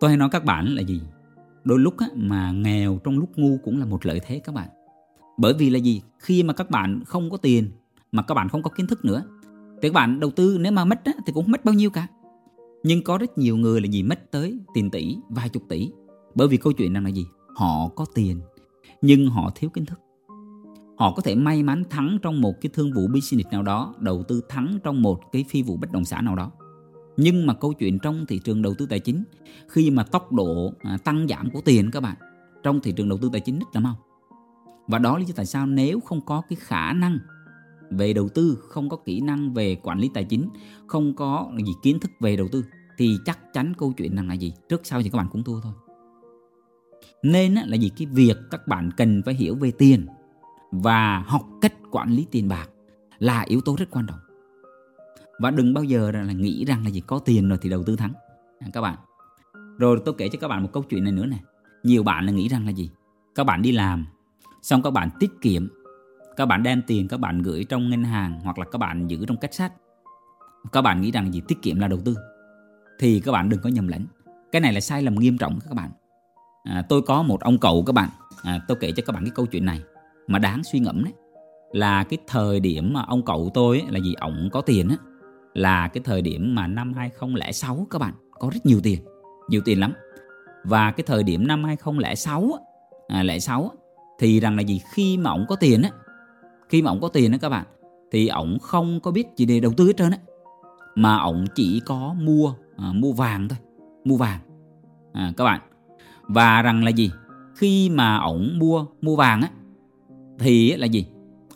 Tôi 0.00 0.10
hay 0.10 0.16
nói 0.16 0.28
các 0.32 0.44
bạn 0.44 0.74
là 0.74 0.82
gì? 0.82 1.00
Đôi 1.64 1.78
lúc 1.78 1.98
á, 1.98 2.06
mà 2.14 2.52
nghèo 2.52 2.98
trong 3.04 3.18
lúc 3.18 3.30
ngu 3.36 3.58
cũng 3.64 3.78
là 3.78 3.84
một 3.84 4.06
lợi 4.06 4.20
thế 4.26 4.40
các 4.44 4.54
bạn 4.54 4.68
bởi 5.36 5.54
vì 5.54 5.70
là 5.70 5.78
gì? 5.78 6.02
Khi 6.18 6.42
mà 6.42 6.52
các 6.52 6.70
bạn 6.70 7.04
không 7.06 7.30
có 7.30 7.36
tiền 7.36 7.70
mà 8.12 8.22
các 8.22 8.34
bạn 8.34 8.48
không 8.48 8.62
có 8.62 8.70
kiến 8.70 8.86
thức 8.86 9.04
nữa 9.04 9.22
thì 9.82 9.88
các 9.88 9.94
bạn 9.94 10.20
đầu 10.20 10.30
tư 10.30 10.58
nếu 10.60 10.72
mà 10.72 10.84
mất 10.84 11.04
á, 11.04 11.12
thì 11.26 11.32
cũng 11.32 11.50
mất 11.50 11.64
bao 11.64 11.74
nhiêu 11.74 11.90
cả. 11.90 12.06
Nhưng 12.82 13.02
có 13.02 13.18
rất 13.18 13.38
nhiều 13.38 13.56
người 13.56 13.80
là 13.80 13.86
gì 13.86 14.02
mất 14.02 14.30
tới 14.30 14.58
tiền 14.74 14.90
tỷ 14.90 15.16
vài 15.28 15.48
chục 15.48 15.62
tỷ. 15.68 15.90
Bởi 16.34 16.48
vì 16.48 16.56
câu 16.56 16.72
chuyện 16.72 16.92
này 16.92 17.02
là 17.02 17.08
gì? 17.08 17.26
Họ 17.56 17.88
có 17.88 18.06
tiền 18.14 18.40
nhưng 19.02 19.28
họ 19.28 19.50
thiếu 19.54 19.70
kiến 19.70 19.84
thức. 19.84 20.00
Họ 20.98 21.12
có 21.16 21.22
thể 21.22 21.34
may 21.34 21.62
mắn 21.62 21.82
thắng 21.90 22.18
trong 22.22 22.40
một 22.40 22.60
cái 22.60 22.70
thương 22.74 22.92
vụ 22.92 23.06
business 23.14 23.48
nào 23.52 23.62
đó 23.62 23.94
đầu 23.98 24.22
tư 24.22 24.40
thắng 24.48 24.78
trong 24.84 25.02
một 25.02 25.20
cái 25.32 25.44
phi 25.48 25.62
vụ 25.62 25.76
bất 25.76 25.92
động 25.92 26.04
sản 26.04 26.24
nào 26.24 26.36
đó. 26.36 26.50
Nhưng 27.16 27.46
mà 27.46 27.54
câu 27.54 27.72
chuyện 27.72 27.98
trong 27.98 28.26
thị 28.26 28.40
trường 28.44 28.62
đầu 28.62 28.74
tư 28.78 28.86
tài 28.86 29.00
chính 29.00 29.24
khi 29.68 29.90
mà 29.90 30.04
tốc 30.04 30.32
độ 30.32 30.72
à, 30.80 30.98
tăng 31.04 31.26
giảm 31.28 31.50
của 31.50 31.60
tiền 31.64 31.90
các 31.90 32.00
bạn 32.00 32.16
trong 32.62 32.80
thị 32.80 32.92
trường 32.92 33.08
đầu 33.08 33.18
tư 33.22 33.28
tài 33.32 33.40
chính 33.40 33.58
rất 33.58 33.66
là 33.72 33.80
mau 33.80 34.05
và 34.86 34.98
đó 34.98 35.12
là 35.12 35.18
lý 35.18 35.24
do 35.24 35.32
tại 35.36 35.46
sao 35.46 35.66
nếu 35.66 36.00
không 36.00 36.20
có 36.20 36.42
cái 36.48 36.56
khả 36.60 36.92
năng 36.92 37.18
về 37.90 38.12
đầu 38.12 38.28
tư, 38.28 38.58
không 38.68 38.88
có 38.88 38.96
kỹ 38.96 39.20
năng 39.20 39.54
về 39.54 39.76
quản 39.82 39.98
lý 39.98 40.10
tài 40.14 40.24
chính, 40.24 40.48
không 40.86 41.14
có 41.14 41.50
gì 41.66 41.72
kiến 41.82 42.00
thức 42.00 42.10
về 42.20 42.36
đầu 42.36 42.48
tư, 42.52 42.64
thì 42.98 43.18
chắc 43.24 43.38
chắn 43.52 43.72
câu 43.78 43.92
chuyện 43.92 44.16
rằng 44.16 44.28
là 44.28 44.34
gì? 44.34 44.52
Trước 44.68 44.86
sau 44.86 45.02
thì 45.02 45.10
các 45.10 45.16
bạn 45.16 45.26
cũng 45.32 45.44
thua 45.44 45.60
thôi. 45.60 45.72
Nên 47.22 47.54
là 47.54 47.76
gì 47.76 47.90
cái 47.96 48.06
việc 48.06 48.36
các 48.50 48.66
bạn 48.66 48.90
cần 48.96 49.22
phải 49.24 49.34
hiểu 49.34 49.54
về 49.54 49.70
tiền 49.70 50.06
và 50.70 51.18
học 51.18 51.46
cách 51.60 51.74
quản 51.90 52.10
lý 52.10 52.26
tiền 52.30 52.48
bạc 52.48 52.70
là 53.18 53.40
yếu 53.40 53.60
tố 53.60 53.76
rất 53.78 53.90
quan 53.90 54.06
trọng. 54.06 54.18
Và 55.40 55.50
đừng 55.50 55.74
bao 55.74 55.84
giờ 55.84 56.10
là 56.10 56.32
nghĩ 56.32 56.64
rằng 56.64 56.84
là 56.84 56.90
gì 56.90 57.00
có 57.00 57.18
tiền 57.18 57.48
rồi 57.48 57.58
thì 57.62 57.70
đầu 57.70 57.82
tư 57.82 57.96
thắng. 57.96 58.12
À, 58.58 58.68
các 58.72 58.80
bạn. 58.80 58.96
Rồi 59.78 60.00
tôi 60.04 60.14
kể 60.18 60.28
cho 60.28 60.38
các 60.40 60.48
bạn 60.48 60.62
một 60.62 60.68
câu 60.72 60.82
chuyện 60.82 61.04
này 61.04 61.12
nữa 61.12 61.26
này. 61.26 61.40
Nhiều 61.82 62.02
bạn 62.02 62.26
là 62.26 62.32
nghĩ 62.32 62.48
rằng 62.48 62.64
là 62.64 62.70
gì? 62.70 62.90
Các 63.34 63.44
bạn 63.44 63.62
đi 63.62 63.72
làm 63.72 64.06
xong 64.62 64.82
các 64.82 64.90
bạn 64.90 65.10
tiết 65.20 65.30
kiệm. 65.40 65.68
Các 66.36 66.46
bạn 66.46 66.62
đem 66.62 66.82
tiền 66.86 67.08
các 67.08 67.20
bạn 67.20 67.42
gửi 67.42 67.64
trong 67.64 67.90
ngân 67.90 68.04
hàng 68.04 68.40
hoặc 68.40 68.58
là 68.58 68.64
các 68.72 68.78
bạn 68.78 69.08
giữ 69.08 69.26
trong 69.26 69.36
kết 69.36 69.54
sắt. 69.54 69.72
Các 70.72 70.82
bạn 70.82 71.00
nghĩ 71.00 71.10
rằng 71.10 71.34
gì? 71.34 71.42
Tiết 71.48 71.62
kiệm 71.62 71.80
là 71.80 71.88
đầu 71.88 72.00
tư. 72.04 72.16
Thì 72.98 73.20
các 73.20 73.32
bạn 73.32 73.48
đừng 73.48 73.60
có 73.60 73.68
nhầm 73.68 73.88
lẫn. 73.88 74.06
Cái 74.52 74.60
này 74.60 74.72
là 74.72 74.80
sai 74.80 75.02
lầm 75.02 75.14
nghiêm 75.14 75.38
trọng 75.38 75.58
các 75.68 75.74
bạn. 75.74 75.90
À, 76.64 76.82
tôi 76.88 77.02
có 77.02 77.22
một 77.22 77.40
ông 77.40 77.58
cậu 77.58 77.82
các 77.86 77.92
bạn. 77.92 78.08
À, 78.42 78.60
tôi 78.68 78.76
kể 78.80 78.92
cho 78.96 79.02
các 79.06 79.12
bạn 79.12 79.24
cái 79.24 79.32
câu 79.34 79.46
chuyện 79.46 79.64
này. 79.64 79.82
Mà 80.26 80.38
đáng 80.38 80.64
suy 80.64 80.78
ngẫm 80.78 81.04
đấy. 81.04 81.12
Là 81.72 82.04
cái 82.04 82.18
thời 82.26 82.60
điểm 82.60 82.92
mà 82.92 83.02
ông 83.06 83.24
cậu 83.24 83.50
tôi 83.54 83.80
ấy, 83.80 83.86
là 83.90 84.00
gì 84.00 84.14
ổng 84.14 84.48
có 84.52 84.60
tiền 84.60 84.88
á 84.88 84.96
là 85.54 85.88
cái 85.88 86.02
thời 86.04 86.22
điểm 86.22 86.54
mà 86.54 86.66
năm 86.66 86.92
2006 86.92 87.86
các 87.90 87.98
bạn 87.98 88.14
có 88.30 88.50
rất 88.52 88.66
nhiều 88.66 88.80
tiền. 88.82 89.00
Nhiều 89.48 89.60
tiền 89.64 89.80
lắm. 89.80 89.92
Và 90.64 90.90
cái 90.90 91.04
thời 91.06 91.22
điểm 91.22 91.46
năm 91.46 91.64
2006 91.64 92.50
à, 93.08 93.24
06 93.40 93.70
thì 94.18 94.40
rằng 94.40 94.56
là 94.56 94.62
gì? 94.62 94.80
Khi 94.92 95.16
mà 95.16 95.30
ổng 95.30 95.44
có 95.48 95.56
tiền 95.56 95.82
á 95.82 95.90
khi 96.68 96.82
mà 96.82 96.90
ổng 96.90 97.00
có 97.00 97.08
tiền 97.08 97.32
á 97.32 97.38
các 97.38 97.48
bạn 97.48 97.66
thì 98.10 98.28
ổng 98.28 98.58
không 98.58 99.00
có 99.00 99.10
biết 99.10 99.26
gì 99.36 99.46
để 99.46 99.60
đầu 99.60 99.72
tư 99.76 99.86
hết 99.86 99.96
trơn 99.96 100.10
á. 100.10 100.18
Mà 100.94 101.16
ổng 101.16 101.44
chỉ 101.54 101.80
có 101.86 102.14
mua 102.20 102.54
à, 102.76 102.92
mua 102.94 103.12
vàng 103.12 103.48
thôi 103.48 103.58
mua 104.04 104.16
vàng. 104.16 104.40
À, 105.12 105.32
các 105.36 105.44
bạn. 105.44 105.60
Và 106.22 106.62
rằng 106.62 106.84
là 106.84 106.90
gì? 106.90 107.10
Khi 107.54 107.90
mà 107.90 108.16
ổng 108.16 108.58
mua 108.58 108.86
mua 109.02 109.16
vàng 109.16 109.42
á 109.42 109.48
thì 110.38 110.76
là 110.76 110.86
gì? 110.86 111.06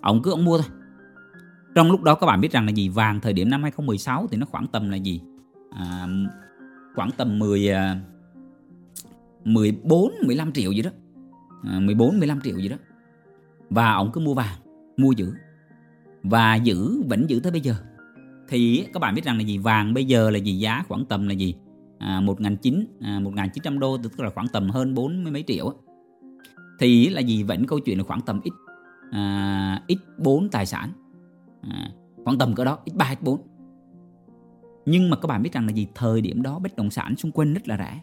Ổng 0.00 0.22
cứ 0.22 0.30
ổng 0.30 0.44
mua 0.44 0.58
thôi. 0.58 0.66
Trong 1.74 1.90
lúc 1.90 2.02
đó 2.02 2.14
các 2.14 2.26
bạn 2.26 2.40
biết 2.40 2.52
rằng 2.52 2.66
là 2.66 2.72
gì? 2.72 2.88
Vàng 2.88 3.20
thời 3.20 3.32
điểm 3.32 3.50
năm 3.50 3.62
2016 3.62 4.26
thì 4.30 4.36
nó 4.36 4.46
khoảng 4.50 4.66
tầm 4.66 4.90
là 4.90 4.96
gì? 4.96 5.22
À, 5.70 6.06
khoảng 6.94 7.10
tầm 7.16 7.38
10 7.38 7.68
14 9.44 10.12
15 10.26 10.52
triệu 10.52 10.72
gì 10.72 10.82
đó. 10.82 10.90
À, 11.64 11.80
14 11.80 12.18
15 12.18 12.40
triệu 12.40 12.58
gì 12.58 12.68
đó. 12.68 12.76
Và 13.70 13.92
ông 13.92 14.10
cứ 14.12 14.20
mua 14.20 14.34
vàng 14.34 14.58
mua 14.96 15.12
giữ. 15.12 15.32
Và 16.22 16.54
giữ 16.54 17.02
vẫn 17.02 17.30
giữ 17.30 17.40
tới 17.40 17.52
bây 17.52 17.60
giờ. 17.60 17.74
Thì 18.48 18.86
các 18.92 19.00
bạn 19.00 19.14
biết 19.14 19.24
rằng 19.24 19.36
là 19.36 19.42
gì? 19.42 19.58
Vàng 19.58 19.94
bây 19.94 20.04
giờ 20.04 20.30
là 20.30 20.38
gì? 20.38 20.58
Giá 20.58 20.84
khoảng 20.88 21.04
tầm 21.04 21.28
là 21.28 21.34
gì? 21.34 21.54
À, 21.98 22.20
1.900 22.20 22.84
à, 23.00 23.20
1.900 23.20 23.78
đô 23.78 23.98
tức 23.98 24.20
là 24.20 24.30
khoảng 24.30 24.48
tầm 24.48 24.70
hơn 24.70 24.94
bốn 24.94 25.22
mươi 25.22 25.32
mấy 25.32 25.44
triệu 25.46 25.74
thì 26.78 27.08
là 27.08 27.20
gì? 27.20 27.42
Vẫn 27.42 27.66
câu 27.66 27.78
chuyện 27.80 27.98
là 27.98 28.04
khoảng 28.04 28.20
tầm 28.20 28.40
ít 28.44 28.52
à, 29.10 29.82
ít 29.86 29.98
bốn 30.18 30.48
tài 30.48 30.66
sản. 30.66 30.92
À, 31.62 31.90
khoảng 32.24 32.38
tầm 32.38 32.54
cỡ 32.54 32.64
đó 32.64 32.78
ít 32.84 32.92
ba 32.96 33.06
ít 33.12 33.22
bốn. 33.22 33.40
Nhưng 34.86 35.10
mà 35.10 35.16
các 35.16 35.26
bạn 35.26 35.42
biết 35.42 35.52
rằng 35.52 35.66
là 35.66 35.72
gì? 35.72 35.88
Thời 35.94 36.20
điểm 36.20 36.42
đó 36.42 36.58
bất 36.58 36.76
động 36.76 36.90
sản 36.90 37.16
xung 37.16 37.32
quanh 37.32 37.54
rất 37.54 37.68
là 37.68 37.76
rẻ. 37.78 38.00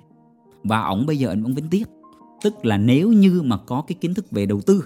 Và 0.64 0.82
ổng 0.82 1.06
bây 1.06 1.18
giờ 1.18 1.30
ông 1.30 1.54
vẫn 1.54 1.70
tiếc 1.70 1.88
tức 2.42 2.66
là 2.66 2.78
nếu 2.78 3.12
như 3.12 3.42
mà 3.46 3.58
có 3.58 3.84
cái 3.88 3.96
kiến 4.02 4.14
thức 4.14 4.32
về 4.32 4.46
đầu 4.46 4.62
tư, 4.62 4.84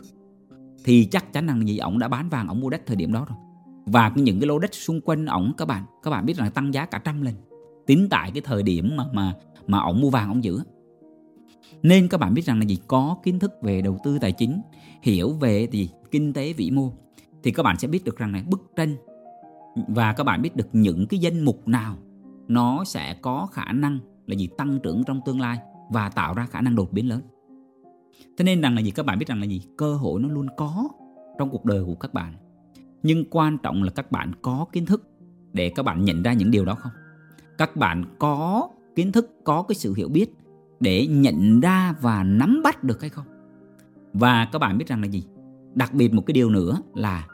thì 0.84 1.05
chắc 1.05 1.34
chắn 1.34 1.48
rằng 1.48 1.60
là 1.60 1.65
gì? 1.65 1.77
Ổng 1.77 2.00
đã 2.00 2.08
bán 2.08 2.29
vàng, 2.29 2.48
ổng 2.48 2.60
mua 2.60 2.70
đất 2.70 2.81
thời 2.86 2.96
điểm 2.96 3.13
đó 3.13 3.25
rồi. 3.29 3.38
Và 3.86 4.12
những 4.15 4.39
cái 4.39 4.48
lô 4.48 4.60
đất 4.60 4.74
xung 4.74 5.01
quanh 5.01 5.25
ổng, 5.25 5.53
các 5.58 5.67
bạn 5.67 5.86
các 6.03 6.12
bạn 6.12 6.25
biết 6.25 6.38
rằng 6.38 6.51
tăng 6.51 6.74
giá 6.74 6.86
cả 6.86 7.01
trăm 7.03 7.22
lần. 7.22 7.34
Tính 7.86 8.08
tại 8.10 8.31
cái 8.31 8.41
thời 8.41 8.63
điểm 8.63 8.91
mà 8.96 9.05
mà 9.13 9.36
mà 9.67 9.79
ổng 9.79 10.01
mua 10.01 10.10
vàng, 10.10 10.29
ổng 10.29 10.43
giữ. 10.43 10.60
Nên 11.84 12.08
các 12.08 12.20
bạn 12.20 12.34
biết 12.34 12.46
rằng 12.46 12.60
là 12.60 12.65
gì? 12.65 12.77
Có 12.88 13.17
kiến 13.24 13.39
thức 13.39 13.51
về 13.62 13.81
đầu 13.81 13.98
tư 14.03 14.20
tài 14.20 14.31
chính, 14.31 14.62
hiểu 15.01 15.34
về 15.34 15.67
gì? 15.72 15.89
Kinh 16.12 16.34
tế 16.34 16.53
vĩ 16.53 16.72
mô. 16.72 16.91
Thì 17.43 17.51
các 17.51 17.63
bạn 17.63 17.79
sẽ 17.79 17.88
biết 17.88 18.03
được 18.03 18.17
rằng 18.17 18.31
này, 18.31 18.43
bức 18.48 18.72
tranh, 18.75 18.96
và 19.88 20.13
các 20.13 20.24
bạn 20.24 20.41
biết 20.41 20.55
được 20.55 20.67
những 20.74 21.08
cái 21.08 21.20
danh 21.20 21.46
mục 21.46 21.67
nào 21.67 21.98
nó 22.48 22.84
sẽ 22.84 23.13
có 23.22 23.48
khả 23.51 23.72
năng 23.72 24.00
là 24.27 24.36
gì? 24.36 24.50
Tăng 24.58 24.79
trưởng 24.84 25.03
trong 25.03 25.22
tương 25.25 25.39
lai 25.39 25.60
và 25.89 26.10
tạo 26.10 26.34
ra 26.34 26.46
khả 26.46 26.62
năng 26.62 26.75
đột 26.75 26.91
biến 26.91 27.10
lớn. 27.10 27.22
Thế 28.38 28.44
nên 28.44 28.62
rằng 28.62 28.75
là 28.75 28.82
gì 28.82 28.91
các 28.91 29.06
bạn 29.06 29.20
biết 29.20 29.27
rằng 29.27 29.39
là 29.39 29.46
gì 29.46 29.62
cơ 29.77 29.96
hội 29.96 30.22
nó 30.22 30.30
luôn 30.30 30.48
có 30.58 30.88
trong 31.39 31.50
cuộc 31.50 31.65
đời 31.65 31.84
của 31.86 31.96
các 31.96 32.13
bạn. 32.13 32.34
Nhưng 33.03 33.25
quan 33.30 33.58
trọng 33.58 33.84
là 33.84 33.89
các 33.89 34.12
bạn 34.12 34.32
có 34.41 34.65
kiến 34.72 34.86
thức 34.86 35.10
để 35.53 35.72
các 35.75 35.84
bạn 35.84 36.06
nhận 36.06 36.24
ra 36.24 36.34
những 36.34 36.51
điều 36.51 36.65
đó 36.65 36.75
không? 36.75 36.91
Các 37.58 37.75
bạn 37.75 38.06
có 38.20 38.70
kiến 38.96 39.12
thức, 39.12 39.36
có 39.44 39.63
cái 39.63 39.75
sự 39.75 39.94
hiểu 39.94 40.10
biết 40.10 40.36
để 40.80 41.08
nhận 41.08 41.60
ra 41.60 41.96
và 42.01 42.24
nắm 42.24 42.62
bắt 42.63 42.84
được 42.84 43.01
hay 43.01 43.10
không? 43.10 43.25
Và 44.13 44.46
các 44.51 44.60
bạn 44.60 44.77
biết 44.77 44.88
rằng 44.88 45.01
là 45.01 45.08
gì? 45.08 45.24
Đặc 45.75 45.94
biệt 45.94 46.13
một 46.13 46.24
cái 46.25 46.34
điều 46.34 46.50
nữa 46.50 46.77
là 46.96 47.27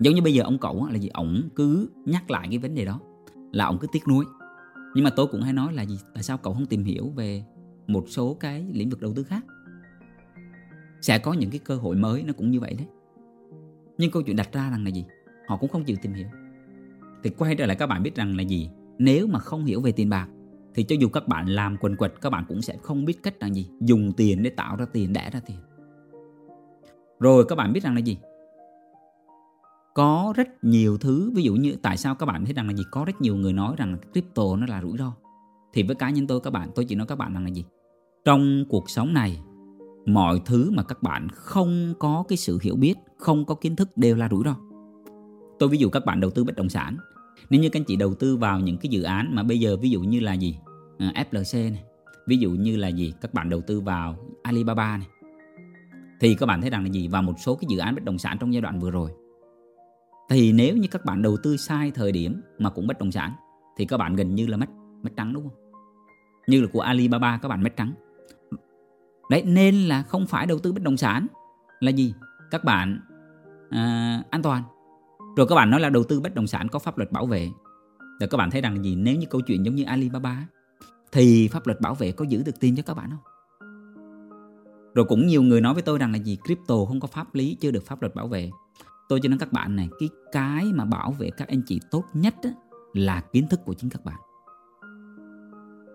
giống 0.00 0.14
như 0.14 0.22
bây 0.22 0.34
giờ 0.34 0.42
ông 0.42 0.58
cậu 0.58 0.86
là 0.90 0.98
gì 0.98 1.08
ổng 1.08 1.42
cứ 1.56 1.88
nhắc 2.04 2.30
lại 2.30 2.46
cái 2.50 2.58
vấn 2.58 2.74
đề 2.74 2.84
đó 2.84 3.00
là 3.52 3.66
ổng 3.66 3.78
cứ 3.78 3.86
tiếc 3.92 4.08
nuối 4.08 4.24
nhưng 4.94 5.04
mà 5.04 5.10
tôi 5.10 5.26
cũng 5.26 5.42
hay 5.42 5.52
nói 5.52 5.72
là 5.72 5.82
gì 5.82 5.98
tại 6.14 6.22
sao 6.22 6.38
cậu 6.38 6.54
không 6.54 6.66
tìm 6.66 6.84
hiểu 6.84 7.12
về 7.16 7.44
một 7.86 8.04
số 8.08 8.36
cái 8.40 8.66
lĩnh 8.72 8.90
vực 8.90 9.00
đầu 9.00 9.12
tư 9.16 9.22
khác. 9.22 9.44
Sẽ 11.00 11.18
có 11.18 11.32
những 11.32 11.50
cái 11.50 11.60
cơ 11.64 11.76
hội 11.76 11.96
mới, 11.96 12.22
nó 12.22 12.32
cũng 12.32 12.50
như 12.50 12.60
vậy 12.60 12.74
đấy. 12.78 12.86
Nhưng 13.98 14.10
câu 14.10 14.22
chuyện 14.22 14.36
đặt 14.36 14.52
ra 14.52 14.70
rằng 14.70 14.84
là 14.84 14.90
gì? 14.90 15.04
Họ 15.48 15.56
cũng 15.56 15.70
không 15.70 15.84
chịu 15.84 15.96
tìm 16.02 16.12
hiểu. 16.12 16.28
Thì 17.22 17.30
quay 17.30 17.54
trở 17.54 17.66
lại 17.66 17.76
các 17.76 17.86
bạn 17.86 18.02
biết 18.02 18.14
rằng 18.14 18.36
là 18.36 18.42
gì? 18.42 18.70
Nếu 18.98 19.26
mà 19.26 19.38
không 19.38 19.64
hiểu 19.64 19.80
về 19.80 19.92
tiền 19.92 20.08
bạc, 20.08 20.28
thì 20.74 20.82
cho 20.82 20.96
dù 21.00 21.08
các 21.08 21.28
bạn 21.28 21.48
làm 21.48 21.76
quần 21.80 21.96
quật, 21.96 22.20
các 22.20 22.30
bạn 22.30 22.44
cũng 22.48 22.62
sẽ 22.62 22.76
không 22.82 23.04
biết 23.04 23.22
cách 23.22 23.34
làm 23.40 23.52
gì? 23.52 23.70
Dùng 23.80 24.12
tiền 24.16 24.42
để 24.42 24.50
tạo 24.50 24.76
ra 24.76 24.86
tiền, 24.92 25.12
đẻ 25.12 25.30
ra 25.32 25.40
tiền. 25.46 25.56
Rồi 27.20 27.44
các 27.48 27.56
bạn 27.56 27.72
biết 27.72 27.82
rằng 27.82 27.94
là 27.94 28.00
gì? 28.00 28.18
Có 29.94 30.32
rất 30.36 30.48
nhiều 30.64 30.98
thứ, 30.98 31.32
ví 31.34 31.42
dụ 31.42 31.54
như 31.54 31.76
tại 31.82 31.96
sao 31.96 32.14
các 32.14 32.26
bạn 32.26 32.44
thấy 32.44 32.54
rằng 32.54 32.66
là 32.66 32.72
gì? 32.72 32.84
Có 32.90 33.04
rất 33.04 33.20
nhiều 33.20 33.36
người 33.36 33.52
nói 33.52 33.74
rằng 33.78 33.96
crypto 34.12 34.56
nó 34.56 34.66
là 34.66 34.82
rủi 34.82 34.98
ro 34.98 35.12
thì 35.74 35.82
với 35.82 35.96
cá 35.96 36.10
nhân 36.10 36.26
tôi 36.26 36.40
các 36.40 36.50
bạn 36.50 36.70
tôi 36.74 36.84
chỉ 36.84 36.94
nói 36.94 37.06
các 37.06 37.18
bạn 37.18 37.34
rằng 37.34 37.44
là 37.44 37.50
gì? 37.50 37.64
Trong 38.24 38.64
cuộc 38.68 38.90
sống 38.90 39.14
này 39.14 39.42
mọi 40.06 40.40
thứ 40.44 40.70
mà 40.70 40.82
các 40.82 41.02
bạn 41.02 41.28
không 41.32 41.94
có 41.98 42.24
cái 42.28 42.36
sự 42.36 42.58
hiểu 42.62 42.76
biết 42.76 42.94
không 43.16 43.44
có 43.44 43.54
kiến 43.54 43.76
thức 43.76 43.96
đều 43.96 44.16
là 44.16 44.28
rủi 44.28 44.44
ro. 44.44 44.56
Tôi 45.58 45.68
ví 45.68 45.78
dụ 45.78 45.88
các 45.88 46.04
bạn 46.04 46.20
đầu 46.20 46.30
tư 46.30 46.44
bất 46.44 46.56
động 46.56 46.68
sản. 46.68 46.96
Nếu 47.50 47.60
như 47.60 47.68
các 47.68 47.80
anh 47.80 47.84
chị 47.84 47.96
đầu 47.96 48.14
tư 48.14 48.36
vào 48.36 48.60
những 48.60 48.76
cái 48.76 48.88
dự 48.90 49.02
án 49.02 49.34
mà 49.34 49.42
bây 49.42 49.60
giờ 49.60 49.76
ví 49.76 49.90
dụ 49.90 50.00
như 50.00 50.20
là 50.20 50.32
gì? 50.32 50.58
À, 50.98 51.24
FLC 51.30 51.72
này 51.72 51.84
ví 52.26 52.36
dụ 52.36 52.50
như 52.50 52.76
là 52.76 52.88
gì? 52.88 53.12
Các 53.20 53.34
bạn 53.34 53.50
đầu 53.50 53.60
tư 53.60 53.80
vào 53.80 54.16
Alibaba 54.42 54.96
này. 54.96 55.08
Thì 56.20 56.34
các 56.34 56.46
bạn 56.46 56.60
thấy 56.60 56.70
rằng 56.70 56.82
là 56.82 56.88
gì? 56.88 57.08
Vào 57.08 57.22
một 57.22 57.34
số 57.38 57.54
cái 57.54 57.66
dự 57.68 57.78
án 57.78 57.94
bất 57.94 58.04
động 58.04 58.18
sản 58.18 58.36
trong 58.40 58.52
giai 58.52 58.60
đoạn 58.60 58.80
vừa 58.80 58.90
rồi. 58.90 59.10
Thì 60.30 60.52
nếu 60.52 60.76
như 60.76 60.88
các 60.90 61.04
bạn 61.04 61.22
đầu 61.22 61.36
tư 61.42 61.56
sai 61.56 61.90
thời 61.90 62.12
điểm 62.12 62.40
mà 62.58 62.70
cũng 62.70 62.86
bất 62.86 62.98
động 62.98 63.12
sản 63.12 63.32
thì 63.76 63.84
các 63.84 63.96
bạn 63.96 64.16
gần 64.16 64.34
như 64.34 64.46
là 64.46 64.56
mất 64.56 64.66
mất 65.02 65.10
trắng 65.16 65.32
đúng 65.32 65.48
không? 65.48 65.63
Như 66.46 66.60
là 66.60 66.68
của 66.72 66.80
Alibaba 66.80 67.38
các 67.42 67.48
bạn 67.48 67.62
mất 67.62 67.76
trắng. 67.76 67.92
Đấy 69.30 69.42
nên 69.42 69.74
là 69.74 70.02
không 70.02 70.26
phải 70.26 70.46
đầu 70.46 70.58
tư 70.58 70.72
bất 70.72 70.82
động 70.82 70.96
sản. 70.96 71.26
Là 71.80 71.90
gì? 71.90 72.14
Các 72.50 72.64
bạn 72.64 73.00
à, 73.70 74.22
an 74.30 74.42
toàn. 74.42 74.62
Rồi 75.36 75.46
các 75.46 75.54
bạn 75.54 75.70
nói 75.70 75.80
là 75.80 75.90
đầu 75.90 76.04
tư 76.04 76.20
bất 76.20 76.34
động 76.34 76.46
sản 76.46 76.68
có 76.68 76.78
pháp 76.78 76.98
luật 76.98 77.12
bảo 77.12 77.26
vệ. 77.26 77.50
Rồi 78.20 78.28
các 78.30 78.36
bạn 78.36 78.50
thấy 78.50 78.60
rằng 78.60 78.84
gì? 78.84 78.96
Nếu 78.96 79.16
như 79.16 79.26
câu 79.30 79.40
chuyện 79.40 79.64
giống 79.64 79.74
như 79.74 79.84
Alibaba 79.84 80.46
thì 81.12 81.48
pháp 81.48 81.66
luật 81.66 81.80
bảo 81.80 81.94
vệ 81.94 82.12
có 82.12 82.24
giữ 82.24 82.42
được 82.42 82.60
tiền 82.60 82.76
cho 82.76 82.82
các 82.82 82.94
bạn 82.94 83.10
không? 83.10 83.18
Rồi 84.94 85.04
cũng 85.04 85.26
nhiều 85.26 85.42
người 85.42 85.60
nói 85.60 85.74
với 85.74 85.82
tôi 85.82 85.98
rằng 85.98 86.12
là 86.12 86.18
gì? 86.18 86.38
Crypto 86.44 86.74
không 86.88 87.00
có 87.00 87.08
pháp 87.08 87.34
lý 87.34 87.56
chưa 87.60 87.70
được 87.70 87.86
pháp 87.86 88.02
luật 88.02 88.14
bảo 88.14 88.28
vệ. 88.28 88.50
Tôi 89.08 89.20
cho 89.22 89.28
nên 89.28 89.38
các 89.38 89.52
bạn 89.52 89.76
này 89.76 89.88
cái 90.00 90.08
cái 90.32 90.72
mà 90.72 90.84
bảo 90.84 91.12
vệ 91.12 91.30
các 91.30 91.48
anh 91.48 91.62
chị 91.66 91.80
tốt 91.90 92.04
nhất 92.14 92.34
á, 92.42 92.50
là 92.92 93.20
kiến 93.20 93.46
thức 93.50 93.60
của 93.64 93.74
chính 93.74 93.90
các 93.90 94.04
bạn 94.04 94.16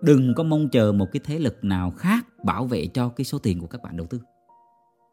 đừng 0.02 0.34
có 0.34 0.42
mong 0.42 0.68
chờ 0.68 0.92
một 0.92 1.06
cái 1.12 1.20
thế 1.24 1.38
lực 1.38 1.64
nào 1.64 1.90
khác 1.90 2.26
bảo 2.44 2.64
vệ 2.64 2.86
cho 2.86 3.08
cái 3.08 3.24
số 3.24 3.38
tiền 3.38 3.60
của 3.60 3.66
các 3.66 3.82
bạn 3.82 3.96
đầu 3.96 4.06
tư. 4.06 4.20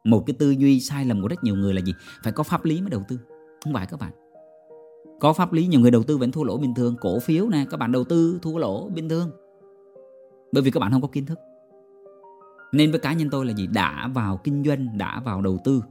Một 0.03 0.23
cái 0.27 0.35
tư 0.39 0.51
duy 0.51 0.79
sai 0.79 1.05
lầm 1.05 1.21
của 1.21 1.27
rất 1.27 1.43
nhiều 1.43 1.55
người 1.55 1.73
là 1.73 1.81
gì? 1.81 1.93
Phải 2.23 2.33
có 2.33 2.43
pháp 2.43 2.65
lý 2.65 2.81
mới 2.81 2.89
đầu 2.89 3.03
tư, 3.07 3.19
không 3.63 3.73
phải 3.73 3.85
các 3.85 3.99
bạn. 3.99 4.11
Có 5.19 5.33
pháp 5.33 5.53
lý, 5.53 5.67
nhiều 5.67 5.79
người 5.79 5.91
đầu 5.91 6.03
tư 6.03 6.17
vẫn 6.17 6.31
thua 6.31 6.43
lỗ 6.43 6.57
bình 6.57 6.73
thường. 6.75 6.95
Cổ 7.01 7.19
phiếu 7.19 7.49
nè, 7.49 7.65
các 7.69 7.77
bạn 7.77 7.91
đầu 7.91 8.03
tư 8.03 8.39
thua 8.41 8.57
lỗ 8.57 8.89
bình 8.89 9.09
thường. 9.09 9.31
Bởi 10.51 10.63
vì 10.63 10.71
các 10.71 10.79
bạn 10.79 10.91
không 10.91 11.01
có 11.01 11.07
kiến 11.07 11.25
thức. 11.25 11.39
Nên 12.71 12.91
với 12.91 12.99
cá 12.99 13.13
nhân 13.13 13.29
tôi 13.29 13.45
là 13.45 13.53
gì? 13.53 13.67
Đã 13.67 14.09
vào 14.13 14.37
kinh 14.43 14.63
doanh, 14.63 14.97
đã 14.97 15.21
vào 15.25 15.41
đầu 15.41 15.57
tư 15.63 15.83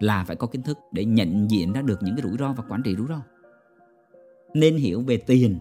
là 0.00 0.24
phải 0.24 0.36
có 0.36 0.46
kiến 0.46 0.62
thức 0.62 0.78
để 0.92 1.04
nhận 1.04 1.50
diện 1.50 1.72
ra 1.72 1.82
được 1.82 2.02
những 2.02 2.16
cái 2.16 2.22
rủi 2.28 2.38
ro 2.38 2.52
và 2.52 2.64
quản 2.68 2.82
trị 2.82 2.96
rủi 2.96 3.06
ro. 3.08 3.20
Nên 4.54 4.76
hiểu 4.76 5.00
về 5.00 5.16
tiền. 5.16 5.58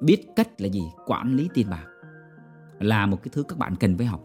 Biết 0.00 0.26
cách 0.36 0.60
là 0.60 0.68
gì? 0.68 0.82
Quản 1.06 1.36
lý 1.36 1.48
tiền 1.54 1.66
bạc 1.70 1.86
là 2.82 3.06
một 3.06 3.22
cái 3.22 3.30
thứ 3.32 3.42
các 3.42 3.58
bạn 3.58 3.76
cần 3.76 3.96
phải 3.98 4.06
học. 4.06 4.24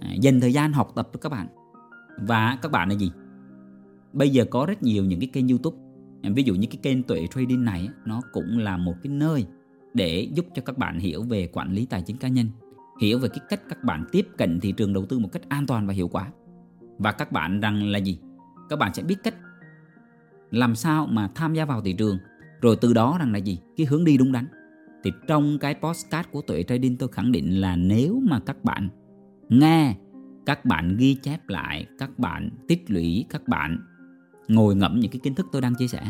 À, 0.00 0.12
dành 0.20 0.40
thời 0.40 0.52
gian 0.52 0.72
học 0.72 0.92
tập 0.94 1.08
cho 1.12 1.18
các 1.18 1.32
bạn. 1.32 1.46
Và 2.18 2.58
các 2.62 2.72
bạn 2.72 2.88
là 2.88 2.94
gì? 2.94 3.10
Bây 4.12 4.30
giờ 4.30 4.44
có 4.50 4.66
rất 4.66 4.82
nhiều 4.82 5.04
những 5.04 5.20
cái 5.20 5.28
kênh 5.32 5.48
youtube. 5.48 5.76
À, 6.22 6.30
ví 6.34 6.42
dụ 6.42 6.54
như 6.54 6.68
cái 6.70 6.78
kênh 6.82 7.02
tuệ 7.02 7.26
trading 7.34 7.64
này 7.64 7.88
nó 8.04 8.20
cũng 8.32 8.58
là 8.58 8.76
một 8.76 8.94
cái 9.02 9.12
nơi 9.12 9.46
để 9.94 10.28
giúp 10.34 10.46
cho 10.54 10.62
các 10.62 10.78
bạn 10.78 10.98
hiểu 10.98 11.22
về 11.22 11.48
quản 11.52 11.72
lý 11.72 11.86
tài 11.86 12.02
chính 12.02 12.16
cá 12.16 12.28
nhân 12.28 12.46
hiểu 13.00 13.18
về 13.18 13.28
cái 13.28 13.40
cách 13.48 13.60
các 13.68 13.84
bạn 13.84 14.04
tiếp 14.12 14.26
cận 14.36 14.60
thị 14.60 14.72
trường 14.72 14.92
đầu 14.92 15.06
tư 15.06 15.18
một 15.18 15.28
cách 15.32 15.42
an 15.48 15.66
toàn 15.66 15.86
và 15.86 15.92
hiệu 15.94 16.08
quả. 16.08 16.30
Và 16.98 17.12
các 17.12 17.32
bạn 17.32 17.60
rằng 17.60 17.84
là 17.84 17.98
gì? 17.98 18.18
Các 18.68 18.78
bạn 18.78 18.94
sẽ 18.94 19.02
biết 19.02 19.16
cách 19.24 19.34
làm 20.50 20.74
sao 20.74 21.06
mà 21.06 21.30
tham 21.34 21.54
gia 21.54 21.64
vào 21.64 21.82
thị 21.82 21.92
trường 21.92 22.18
rồi 22.60 22.76
từ 22.80 22.92
đó 22.92 23.16
rằng 23.18 23.32
là 23.32 23.38
gì? 23.38 23.58
Cái 23.76 23.86
hướng 23.86 24.04
đi 24.04 24.16
đúng 24.16 24.32
đắn 24.32 24.46
thì 25.04 25.12
trong 25.26 25.58
cái 25.58 25.74
postcard 25.74 26.28
của 26.32 26.42
tuệ 26.42 26.62
trading 26.62 26.96
tôi 26.96 27.08
khẳng 27.08 27.32
định 27.32 27.60
là 27.60 27.76
nếu 27.76 28.20
mà 28.30 28.40
các 28.40 28.64
bạn 28.64 28.88
nghe, 29.48 29.96
các 30.46 30.64
bạn 30.64 30.96
ghi 30.96 31.14
chép 31.14 31.48
lại, 31.48 31.86
các 31.98 32.18
bạn 32.18 32.50
tích 32.68 32.90
lũy, 32.90 33.24
các 33.30 33.48
bạn 33.48 33.78
ngồi 34.48 34.76
ngẫm 34.76 35.00
những 35.00 35.10
cái 35.10 35.20
kiến 35.20 35.34
thức 35.34 35.46
tôi 35.52 35.62
đang 35.62 35.74
chia 35.74 35.88
sẻ, 35.88 36.02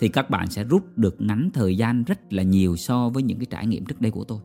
thì 0.00 0.08
các 0.08 0.30
bạn 0.30 0.46
sẽ 0.46 0.64
rút 0.64 0.98
được 0.98 1.16
ngắn 1.20 1.50
thời 1.54 1.76
gian 1.76 2.04
rất 2.04 2.32
là 2.32 2.42
nhiều 2.42 2.76
so 2.76 3.08
với 3.08 3.22
những 3.22 3.38
cái 3.38 3.46
trải 3.50 3.66
nghiệm 3.66 3.84
trước 3.84 4.00
đây 4.00 4.10
của 4.10 4.24
tôi. 4.24 4.38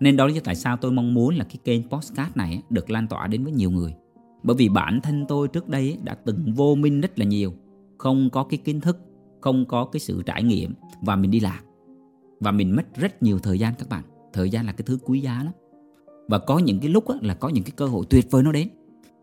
Nên 0.00 0.16
đó 0.16 0.26
là 0.26 0.34
tại 0.44 0.54
sao 0.54 0.76
tôi 0.76 0.92
mong 0.92 1.14
muốn 1.14 1.34
là 1.34 1.44
cái 1.44 1.56
kênh 1.64 1.88
postcard 1.88 2.36
này 2.36 2.62
được 2.70 2.90
lan 2.90 3.06
tỏa 3.08 3.26
đến 3.26 3.44
với 3.44 3.52
nhiều 3.52 3.70
người. 3.70 3.94
Bởi 4.42 4.56
vì 4.56 4.68
bản 4.68 5.00
thân 5.02 5.24
tôi 5.28 5.48
trước 5.48 5.68
đây 5.68 5.98
đã 6.02 6.14
từng 6.14 6.52
vô 6.54 6.74
minh 6.74 7.00
rất 7.00 7.18
là 7.18 7.24
nhiều, 7.24 7.54
không 7.98 8.30
có 8.30 8.44
cái 8.44 8.58
kiến 8.64 8.80
thức, 8.80 8.98
không 9.40 9.64
có 9.66 9.84
cái 9.84 10.00
sự 10.00 10.22
trải 10.26 10.42
nghiệm 10.42 10.74
và 11.02 11.16
mình 11.16 11.30
đi 11.30 11.40
lạc 11.40 11.60
và 12.44 12.50
mình 12.50 12.76
mất 12.76 12.94
rất 12.94 13.22
nhiều 13.22 13.38
thời 13.38 13.58
gian 13.58 13.74
các 13.78 13.88
bạn. 13.88 14.04
Thời 14.32 14.50
gian 14.50 14.66
là 14.66 14.72
cái 14.72 14.84
thứ 14.86 14.98
quý 15.04 15.20
giá 15.20 15.42
lắm. 15.44 15.52
Và 16.28 16.38
có 16.38 16.58
những 16.58 16.80
cái 16.80 16.88
lúc 16.88 17.04
là 17.20 17.34
có 17.34 17.48
những 17.48 17.64
cái 17.64 17.72
cơ 17.76 17.86
hội 17.86 18.06
tuyệt 18.10 18.30
vời 18.30 18.42
nó 18.42 18.52
đến. 18.52 18.68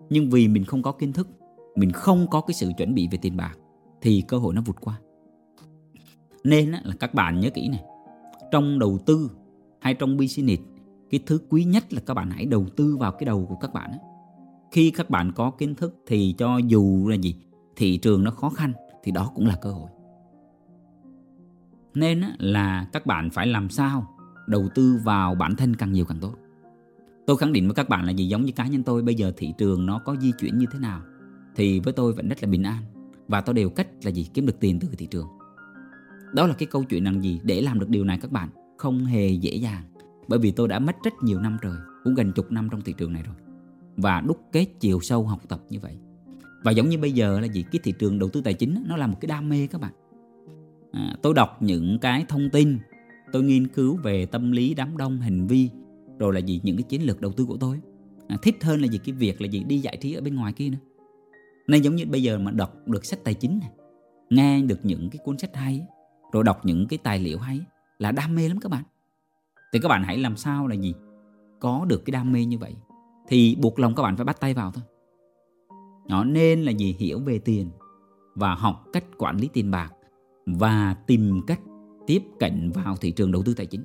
Nhưng 0.09 0.29
vì 0.29 0.47
mình 0.47 0.65
không 0.65 0.81
có 0.81 0.91
kiến 0.91 1.13
thức, 1.13 1.27
mình 1.75 1.91
không 1.91 2.27
có 2.31 2.41
cái 2.41 2.53
sự 2.53 2.71
chuẩn 2.77 2.93
bị 2.93 3.07
về 3.11 3.17
tiền 3.21 3.37
bạc, 3.37 3.57
thì 4.01 4.23
cơ 4.27 4.37
hội 4.37 4.53
nó 4.53 4.61
vụt 4.61 4.75
qua. 4.81 4.99
Nên 6.43 6.71
là 6.71 6.95
các 6.99 7.13
bạn 7.13 7.39
nhớ 7.39 7.49
kỹ 7.49 7.67
này. 7.67 7.83
Trong 8.51 8.79
đầu 8.79 8.99
tư 9.05 9.31
hay 9.79 9.93
trong 9.93 10.17
business, 10.17 10.63
cái 11.09 11.19
thứ 11.25 11.39
quý 11.49 11.63
nhất 11.63 11.93
là 11.93 12.01
các 12.05 12.13
bạn 12.13 12.29
hãy 12.31 12.45
đầu 12.45 12.65
tư 12.75 12.97
vào 12.97 13.11
cái 13.11 13.25
đầu 13.25 13.45
của 13.49 13.55
các 13.55 13.73
bạn 13.73 13.91
khi 14.71 14.91
các 14.91 15.09
bạn 15.09 15.31
có 15.35 15.51
kiến 15.51 15.75
thức 15.75 15.95
thì 16.07 16.35
cho 16.37 16.57
dù 16.57 17.07
là 17.07 17.15
gì, 17.15 17.35
thị 17.75 17.97
trường 17.97 18.23
nó 18.23 18.31
khó 18.31 18.49
khăn, 18.49 18.73
thì 19.03 19.11
đó 19.11 19.31
cũng 19.35 19.47
là 19.47 19.55
cơ 19.61 19.71
hội 19.71 19.89
nên 21.93 22.23
là 22.37 22.87
các 22.93 23.05
bạn 23.05 23.29
phải 23.29 23.47
làm 23.47 23.69
sao 23.69 24.15
đầu 24.47 24.69
tư 24.75 24.99
vào 25.03 25.35
bản 25.35 25.55
thân 25.55 25.75
càng 25.75 25.91
nhiều 25.91 26.05
càng 26.05 26.19
tốt. 26.19 26.35
Tôi 27.27 27.37
khẳng 27.37 27.53
định 27.53 27.67
với 27.67 27.75
các 27.75 27.89
bạn 27.89 28.05
là 28.05 28.11
gì? 28.11 28.27
Giống 28.27 28.45
như 28.45 28.51
cá 28.51 28.67
nhân 28.67 28.83
tôi, 28.83 29.01
bây 29.01 29.15
giờ 29.15 29.33
thị 29.37 29.53
trường 29.57 29.85
nó 29.85 29.99
có 29.99 30.15
di 30.15 30.31
chuyển 30.31 30.57
như 30.57 30.65
thế 30.71 30.79
nào 30.79 31.01
thì 31.55 31.79
với 31.79 31.93
tôi 31.93 32.13
vẫn 32.13 32.29
rất 32.29 32.43
là 32.43 32.49
bình 32.49 32.63
an. 32.63 32.83
Và 33.27 33.41
tôi 33.41 33.55
đều 33.55 33.69
cách 33.69 33.87
là 34.03 34.11
gì? 34.11 34.29
Kiếm 34.33 34.45
được 34.45 34.59
tiền 34.59 34.79
từ 34.79 34.87
thị 34.97 35.05
trường. 35.11 35.27
Đó 36.33 36.47
là 36.47 36.53
cái 36.53 36.67
câu 36.71 36.83
chuyện 36.83 37.03
là 37.03 37.11
gì? 37.21 37.39
Để 37.43 37.61
làm 37.61 37.79
được 37.79 37.89
điều 37.89 38.03
này 38.03 38.19
các 38.21 38.31
bạn, 38.31 38.49
không 38.77 39.05
hề 39.05 39.29
dễ 39.29 39.55
dàng. 39.55 39.83
Bởi 40.27 40.39
vì 40.39 40.51
tôi 40.51 40.67
đã 40.67 40.79
mất 40.79 40.95
rất 41.03 41.13
nhiều 41.21 41.39
năm 41.39 41.57
trời 41.61 41.77
cũng 42.03 42.15
gần 42.15 42.31
chục 42.31 42.51
năm 42.51 42.69
trong 42.71 42.81
thị 42.81 42.93
trường 42.97 43.13
này 43.13 43.23
rồi. 43.23 43.35
Và 43.97 44.21
đúc 44.21 44.41
kết 44.51 44.67
chiều 44.79 44.99
sâu 45.01 45.27
học 45.27 45.41
tập 45.47 45.61
như 45.69 45.79
vậy. 45.79 45.97
Và 46.63 46.71
giống 46.71 46.89
như 46.89 46.97
bây 46.97 47.11
giờ 47.11 47.39
là 47.39 47.47
gì? 47.47 47.65
Cái 47.71 47.79
thị 47.83 47.93
trường 47.99 48.19
đầu 48.19 48.29
tư 48.29 48.41
tài 48.41 48.53
chính 48.53 48.83
nó 48.87 48.97
là 48.97 49.07
một 49.07 49.17
cái 49.21 49.27
đam 49.27 49.49
mê 49.49 49.67
các 49.67 49.81
bạn 49.81 49.91
à, 50.91 51.15
tôi 51.21 51.33
đọc 51.33 51.61
những 51.61 51.99
cái 51.99 52.25
thông 52.29 52.49
tin 52.49 52.79
tôi 53.31 53.43
nghiên 53.43 53.67
cứu 53.67 53.97
về 54.03 54.25
tâm 54.25 54.51
lý 54.51 54.73
đám 54.73 54.97
đông 54.97 55.19
hành 55.19 55.47
vi 55.47 55.69
rồi 56.19 56.33
là 56.33 56.39
gì 56.39 56.61
những 56.63 56.77
cái 56.77 56.83
chiến 56.83 57.05
lược 57.05 57.21
đầu 57.21 57.31
tư 57.31 57.45
của 57.45 57.57
tôi. 57.57 57.79
À, 58.27 58.37
thích 58.41 58.63
hơn 58.63 58.81
là 58.81 58.87
gì 58.87 58.99
cái 59.05 59.13
việc 59.15 59.41
là 59.41 59.47
gì 59.47 59.63
đi 59.63 59.77
giải 59.79 59.97
trí 59.97 60.13
ở 60.13 60.21
bên 60.21 60.35
ngoài 60.35 60.53
kia 60.53 60.69
nữa. 60.69 60.77
Nên 61.67 61.81
giống 61.81 61.95
như 61.95 62.05
bây 62.05 62.23
giờ 62.23 62.37
mà 62.37 62.51
đọc 62.51 62.87
được 62.87 63.05
sách 63.05 63.19
tài 63.23 63.33
chính 63.33 63.59
này 63.59 63.69
nghe 64.29 64.61
được 64.61 64.79
những 64.83 65.09
cái 65.09 65.19
cuốn 65.23 65.37
sách 65.37 65.55
hay 65.55 65.85
rồi 66.31 66.43
đọc 66.43 66.65
những 66.65 66.87
cái 66.87 66.99
tài 67.03 67.19
liệu 67.19 67.39
hay 67.39 67.61
là 67.97 68.11
đam 68.11 68.35
mê 68.35 68.47
lắm 68.47 68.59
các 68.59 68.71
bạn. 68.71 68.83
Thì 69.73 69.79
các 69.79 69.89
bạn 69.89 70.03
hãy 70.03 70.17
làm 70.17 70.37
sao 70.37 70.67
là 70.67 70.75
gì? 70.75 70.93
Có 71.59 71.85
được 71.85 72.05
cái 72.05 72.11
đam 72.11 72.31
mê 72.31 72.45
như 72.45 72.57
vậy 72.57 72.75
thì 73.27 73.55
buộc 73.61 73.79
lòng 73.79 73.95
các 73.95 74.03
bạn 74.03 74.15
phải 74.15 74.25
bắt 74.25 74.39
tay 74.39 74.53
vào 74.53 74.71
thôi. 74.71 74.83
Nó 76.09 76.23
nên 76.23 76.61
là 76.61 76.71
gì? 76.71 76.95
Hiểu 76.99 77.19
về 77.19 77.39
tiền 77.39 77.69
và 78.35 78.55
học 78.55 78.85
cách 78.93 79.03
quản 79.17 79.37
lý 79.37 79.49
tiền 79.53 79.71
bạc 79.71 79.93
và 80.45 80.95
tìm 81.07 81.41
cách 81.47 81.59
tiếp 82.07 82.23
cận 82.39 82.71
vào 82.71 82.95
thị 82.95 83.11
trường 83.11 83.31
đầu 83.31 83.43
tư 83.43 83.53
tài 83.53 83.65
chính. 83.65 83.83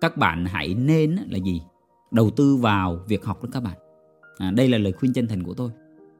Các 0.00 0.16
bạn 0.16 0.44
hãy 0.44 0.74
nên 0.74 1.16
là 1.30 1.38
gì? 1.38 1.62
Đầu 2.10 2.30
tư 2.30 2.56
vào 2.56 3.04
việc 3.08 3.24
học 3.24 3.42
đó 3.42 3.48
các 3.52 3.62
bạn. 3.62 3.78
À, 4.38 4.50
đây 4.50 4.68
là 4.68 4.78
lời 4.78 4.92
khuyên 4.92 5.12
chân 5.12 5.26
thành 5.26 5.42
của 5.42 5.54
tôi. 5.54 5.70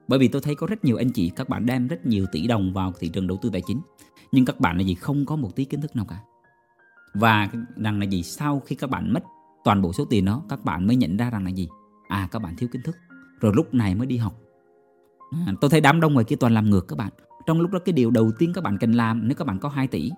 Bởi 0.08 0.18
vì 0.18 0.28
tôi 0.28 0.42
thấy 0.42 0.54
có 0.54 0.66
rất 0.66 0.84
nhiều 0.84 0.96
anh 0.96 1.10
chị 1.10 1.30
các 1.36 1.48
bạn 1.48 1.66
đem 1.66 1.88
rất 1.88 2.06
nhiều 2.06 2.26
tỷ 2.32 2.46
đồng 2.46 2.72
vào 2.72 2.92
thị 2.98 3.08
trường 3.08 3.26
đầu 3.26 3.38
tư 3.42 3.50
tài 3.52 3.62
chính 3.66 3.80
nhưng 4.32 4.44
các 4.44 4.60
bạn 4.60 4.76
là 4.76 4.82
gì? 4.82 4.94
Không 4.94 5.26
có 5.26 5.36
một 5.36 5.56
tí 5.56 5.64
kiến 5.64 5.80
thức 5.80 5.96
nào 5.96 6.06
cả. 6.08 6.20
Và 7.14 7.50
rằng 7.76 7.98
là 7.98 8.04
gì? 8.04 8.22
Sau 8.22 8.60
khi 8.60 8.76
các 8.76 8.90
bạn 8.90 9.12
mất 9.12 9.22
toàn 9.64 9.82
bộ 9.82 9.92
số 9.92 10.04
tiền 10.04 10.24
đó 10.24 10.42
các 10.48 10.64
bạn 10.64 10.86
mới 10.86 10.96
nhận 10.96 11.16
ra 11.16 11.30
rằng 11.30 11.44
là 11.44 11.50
gì? 11.50 11.68
À 12.08 12.28
các 12.30 12.38
bạn 12.42 12.56
thiếu 12.56 12.68
kiến 12.72 12.82
thức. 12.82 12.96
Rồi 13.40 13.52
lúc 13.56 13.74
này 13.74 13.94
mới 13.94 14.06
đi 14.06 14.16
học. 14.16 14.40
À, 15.46 15.52
tôi 15.60 15.70
thấy 15.70 15.80
đám 15.80 16.00
đông 16.00 16.12
ngoài 16.12 16.24
kia 16.24 16.36
toàn 16.36 16.54
làm 16.54 16.70
ngược 16.70 16.88
các 16.88 16.98
bạn 16.98 17.12
trong 17.46 17.60
lúc 17.60 17.70
đó 17.70 17.78
cái 17.84 17.92
điều 17.92 18.10
đầu 18.10 18.32
tiên 18.38 18.52
các 18.54 18.64
bạn 18.64 18.78
cần 18.78 18.92
làm, 18.92 19.28
nếu 19.28 19.34
các 19.34 19.46
bạn 19.46 19.58
có 19.58 19.68
2 19.68 19.86
tỷ, 19.86 20.10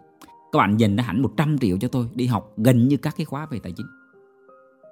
các 0.53 0.59
bạn 0.59 0.77
dành 0.77 0.97
ra 0.97 1.05
hẳn 1.05 1.23
100 1.23 1.59
triệu 1.59 1.79
cho 1.79 1.89
tôi 1.89 2.09
đi 2.15 2.27
học 2.27 2.53
gần 2.57 2.89
như 2.89 2.97
các 2.97 3.15
cái 3.17 3.25
khóa 3.25 3.47
về 3.47 3.59
tài 3.59 3.73
chính. 3.73 3.87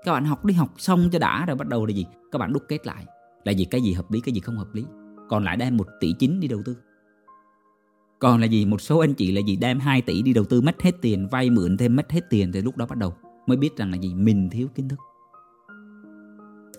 Các 0.05 0.12
bạn 0.12 0.25
học 0.25 0.45
đi 0.45 0.55
học 0.55 0.75
xong 0.79 1.09
cho 1.12 1.18
đã, 1.18 1.47
rồi 1.47 1.57
bắt 1.57 1.68
đầu 1.68 1.87
là 1.87 1.92
gì? 1.92 2.07
Các 2.33 2.38
bạn 2.38 2.53
đúc 2.53 2.62
kết 2.68 2.87
lại. 2.87 3.07
Là 3.45 3.53
gì? 3.53 3.64
Cái 3.64 3.81
gì 3.81 3.92
hợp 3.92 4.11
lý, 4.11 4.21
cái 4.21 4.35
gì 4.35 4.40
không 4.40 4.57
hợp 4.57 4.75
lý? 4.75 4.85
Còn 5.29 5.45
lại 5.45 5.57
đem 5.57 5.77
một 5.77 5.87
tỷ 6.01 6.12
chín 6.18 6.40
đi 6.40 6.49
đầu 6.49 6.62
tư. 6.64 6.77
Còn 8.18 8.40
là 8.40 8.47
gì? 8.47 8.66
Một 8.66 8.81
số 8.81 8.99
anh 8.99 9.14
chị 9.14 9.33
là 9.33 9.40
gì? 9.47 9.57
Đem 9.57 9.81
2 9.81 10.03
tỷ 10.03 10.23
đi 10.23 10.33
đầu 10.33 10.45
tư, 10.45 10.61
mất 10.61 10.83
hết 10.83 10.92
tiền, 11.01 11.29
vay 11.31 11.51
mượn 11.51 11.77
thêm, 11.77 11.97
mất 11.97 12.12
hết 12.12 12.31
tiền 12.31 12.53
thì 12.53 12.61
lúc 12.61 12.77
đó 12.77 12.87
bắt 12.87 12.99
đầu 12.99 13.14
mới 13.47 13.57
biết 13.57 13.77
rằng 13.77 13.90
là 13.90 13.97
gì? 13.97 14.14
Mình 14.14 14.51
thiếu 14.51 14.68
kiến 14.75 14.88
thức. 14.88 14.99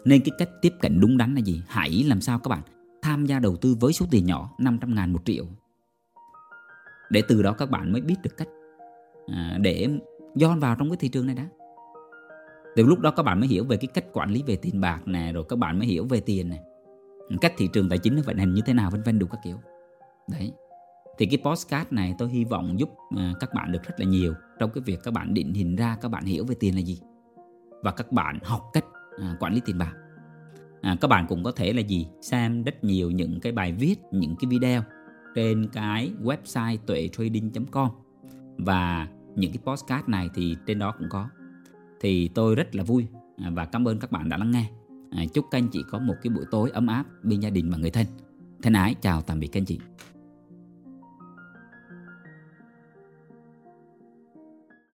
Nên 0.06 0.22
cái 0.22 0.32
cách 0.38 0.50
tiếp 0.62 0.74
cận 0.82 1.00
đúng 1.00 1.18
đắn 1.18 1.36
là 1.36 1.42
gì? 1.42 1.62
Hãy 1.68 2.04
làm 2.08 2.22
sao 2.22 2.40
các 2.40 2.50
bạn 2.50 2.62
tham 3.04 3.26
gia 3.26 3.40
đầu 3.40 3.56
tư 3.56 3.76
với 3.80 3.94
số 3.94 4.06
tiền 4.12 4.26
nhỏ 4.26 4.50
500 4.58 4.96
ngàn 4.96 5.14
một 5.14 5.22
triệu. 5.26 5.46
Để 7.10 7.22
từ 7.28 7.44
đó 7.44 7.54
các 7.54 7.70
bạn 7.70 7.92
mới 7.92 8.02
biết 8.02 8.16
được 8.24 8.38
cách 8.38 8.48
à, 9.28 9.58
để 9.62 9.90
dọn 10.36 10.60
vào 10.60 10.76
trong 10.80 10.90
cái 10.90 10.98
thị 10.98 11.10
trường 11.10 11.26
này 11.26 11.36
đã. 11.36 11.48
Từ 12.76 12.84
lúc 12.84 13.00
đó 13.00 13.12
các 13.12 13.24
bạn 13.24 13.40
mới 13.40 13.50
hiểu 13.50 13.66
về 13.66 13.78
cái 13.78 13.88
cách 13.88 14.06
quản 14.14 14.32
lý 14.32 14.44
về 14.48 14.56
tiền 14.56 14.82
bạc 14.82 15.02
nè 15.06 15.32
rồi 15.34 15.44
các 15.50 15.60
bạn 15.60 15.80
mới 15.80 15.88
hiểu 15.88 16.06
về 16.06 16.20
tiền 16.20 16.50
này 16.50 16.60
cách 17.42 17.54
thị 17.58 17.70
trường 17.74 17.90
tài 17.90 18.00
chính 18.00 18.16
nó 18.16 18.22
vận 18.26 18.38
hành 18.38 18.54
như 18.54 18.62
thế 18.66 18.74
nào 18.74 18.92
vân 18.92 19.02
vân 19.02 19.20
đủ 19.20 19.28
các 19.28 19.40
kiểu. 19.44 19.58
Đấy. 20.32 20.52
Thì 21.18 21.26
cái 21.26 21.38
postcard 21.44 21.92
này 21.92 22.16
tôi 22.18 22.30
hy 22.30 22.46
vọng 22.46 22.80
giúp 22.80 22.90
à, 23.18 23.34
các 23.40 23.54
bạn 23.54 23.72
được 23.72 23.84
rất 23.84 24.00
là 24.00 24.06
nhiều 24.06 24.34
trong 24.60 24.72
cái 24.74 24.82
việc 24.86 25.00
các 25.04 25.14
bạn 25.14 25.34
định 25.34 25.54
hình 25.54 25.76
ra 25.76 25.98
các 26.02 26.10
bạn 26.10 26.26
hiểu 26.26 26.46
về 26.46 26.56
tiền 26.60 26.76
là 26.76 26.82
gì. 26.82 27.02
Và 27.84 27.92
các 27.92 28.12
bạn 28.12 28.40
học 28.44 28.62
cách 28.74 28.86
à, 29.18 29.36
quản 29.40 29.54
lý 29.54 29.62
tiền 29.66 29.78
bạc 29.78 29.94
à, 30.84 30.98
các 31.02 31.08
bạn 31.08 31.26
cũng 31.28 31.44
có 31.44 31.52
thể 31.52 31.74
là 31.74 31.82
gì? 31.82 32.08
Xem 32.22 32.64
rất 32.64 32.84
nhiều 32.84 33.12
những 33.12 33.40
cái 33.40 33.52
bài 33.52 33.72
viết 33.72 33.96
những 34.12 34.36
cái 34.36 34.50
video 34.50 34.84
trên 35.36 35.68
cái 35.74 36.12
website 36.24 36.78
tuệ 36.86 37.10
trading.com 37.18 37.90
và 38.58 39.08
những 39.36 39.52
cái 39.52 39.60
postcard 39.66 40.08
này 40.08 40.30
thì 40.34 40.56
trên 40.68 40.80
đó 40.80 40.94
cũng 41.00 41.10
có. 41.10 41.30
Thì 42.02 42.28
tôi 42.28 42.56
rất 42.56 42.76
là 42.76 42.84
vui 42.84 43.08
à, 43.38 43.50
và 43.54 43.66
cảm 43.66 43.88
ơn 43.88 44.00
các 44.00 44.12
bạn 44.12 44.30
đã 44.30 44.38
lắng 44.38 44.52
nghe. 44.52 44.70
À, 45.12 45.24
chúc 45.34 45.46
các 45.52 45.58
anh 45.58 45.68
chị 45.72 45.84
có 45.90 46.00
một 46.00 46.16
cái 46.24 46.34
buổi 46.34 46.46
tối 46.52 46.72
ấm 46.74 46.88
áp 46.88 47.04
bên 47.24 47.40
gia 47.40 47.50
đình 47.50 47.70
và 47.70 47.78
người 47.78 47.92
thân. 47.92 48.06
Thân 48.62 48.74
ái 48.74 48.96
chào 49.02 49.22
tạm 49.22 49.40
biệt 49.40 49.48
các 49.48 49.60
anh 49.60 49.66
chị. 49.66 49.80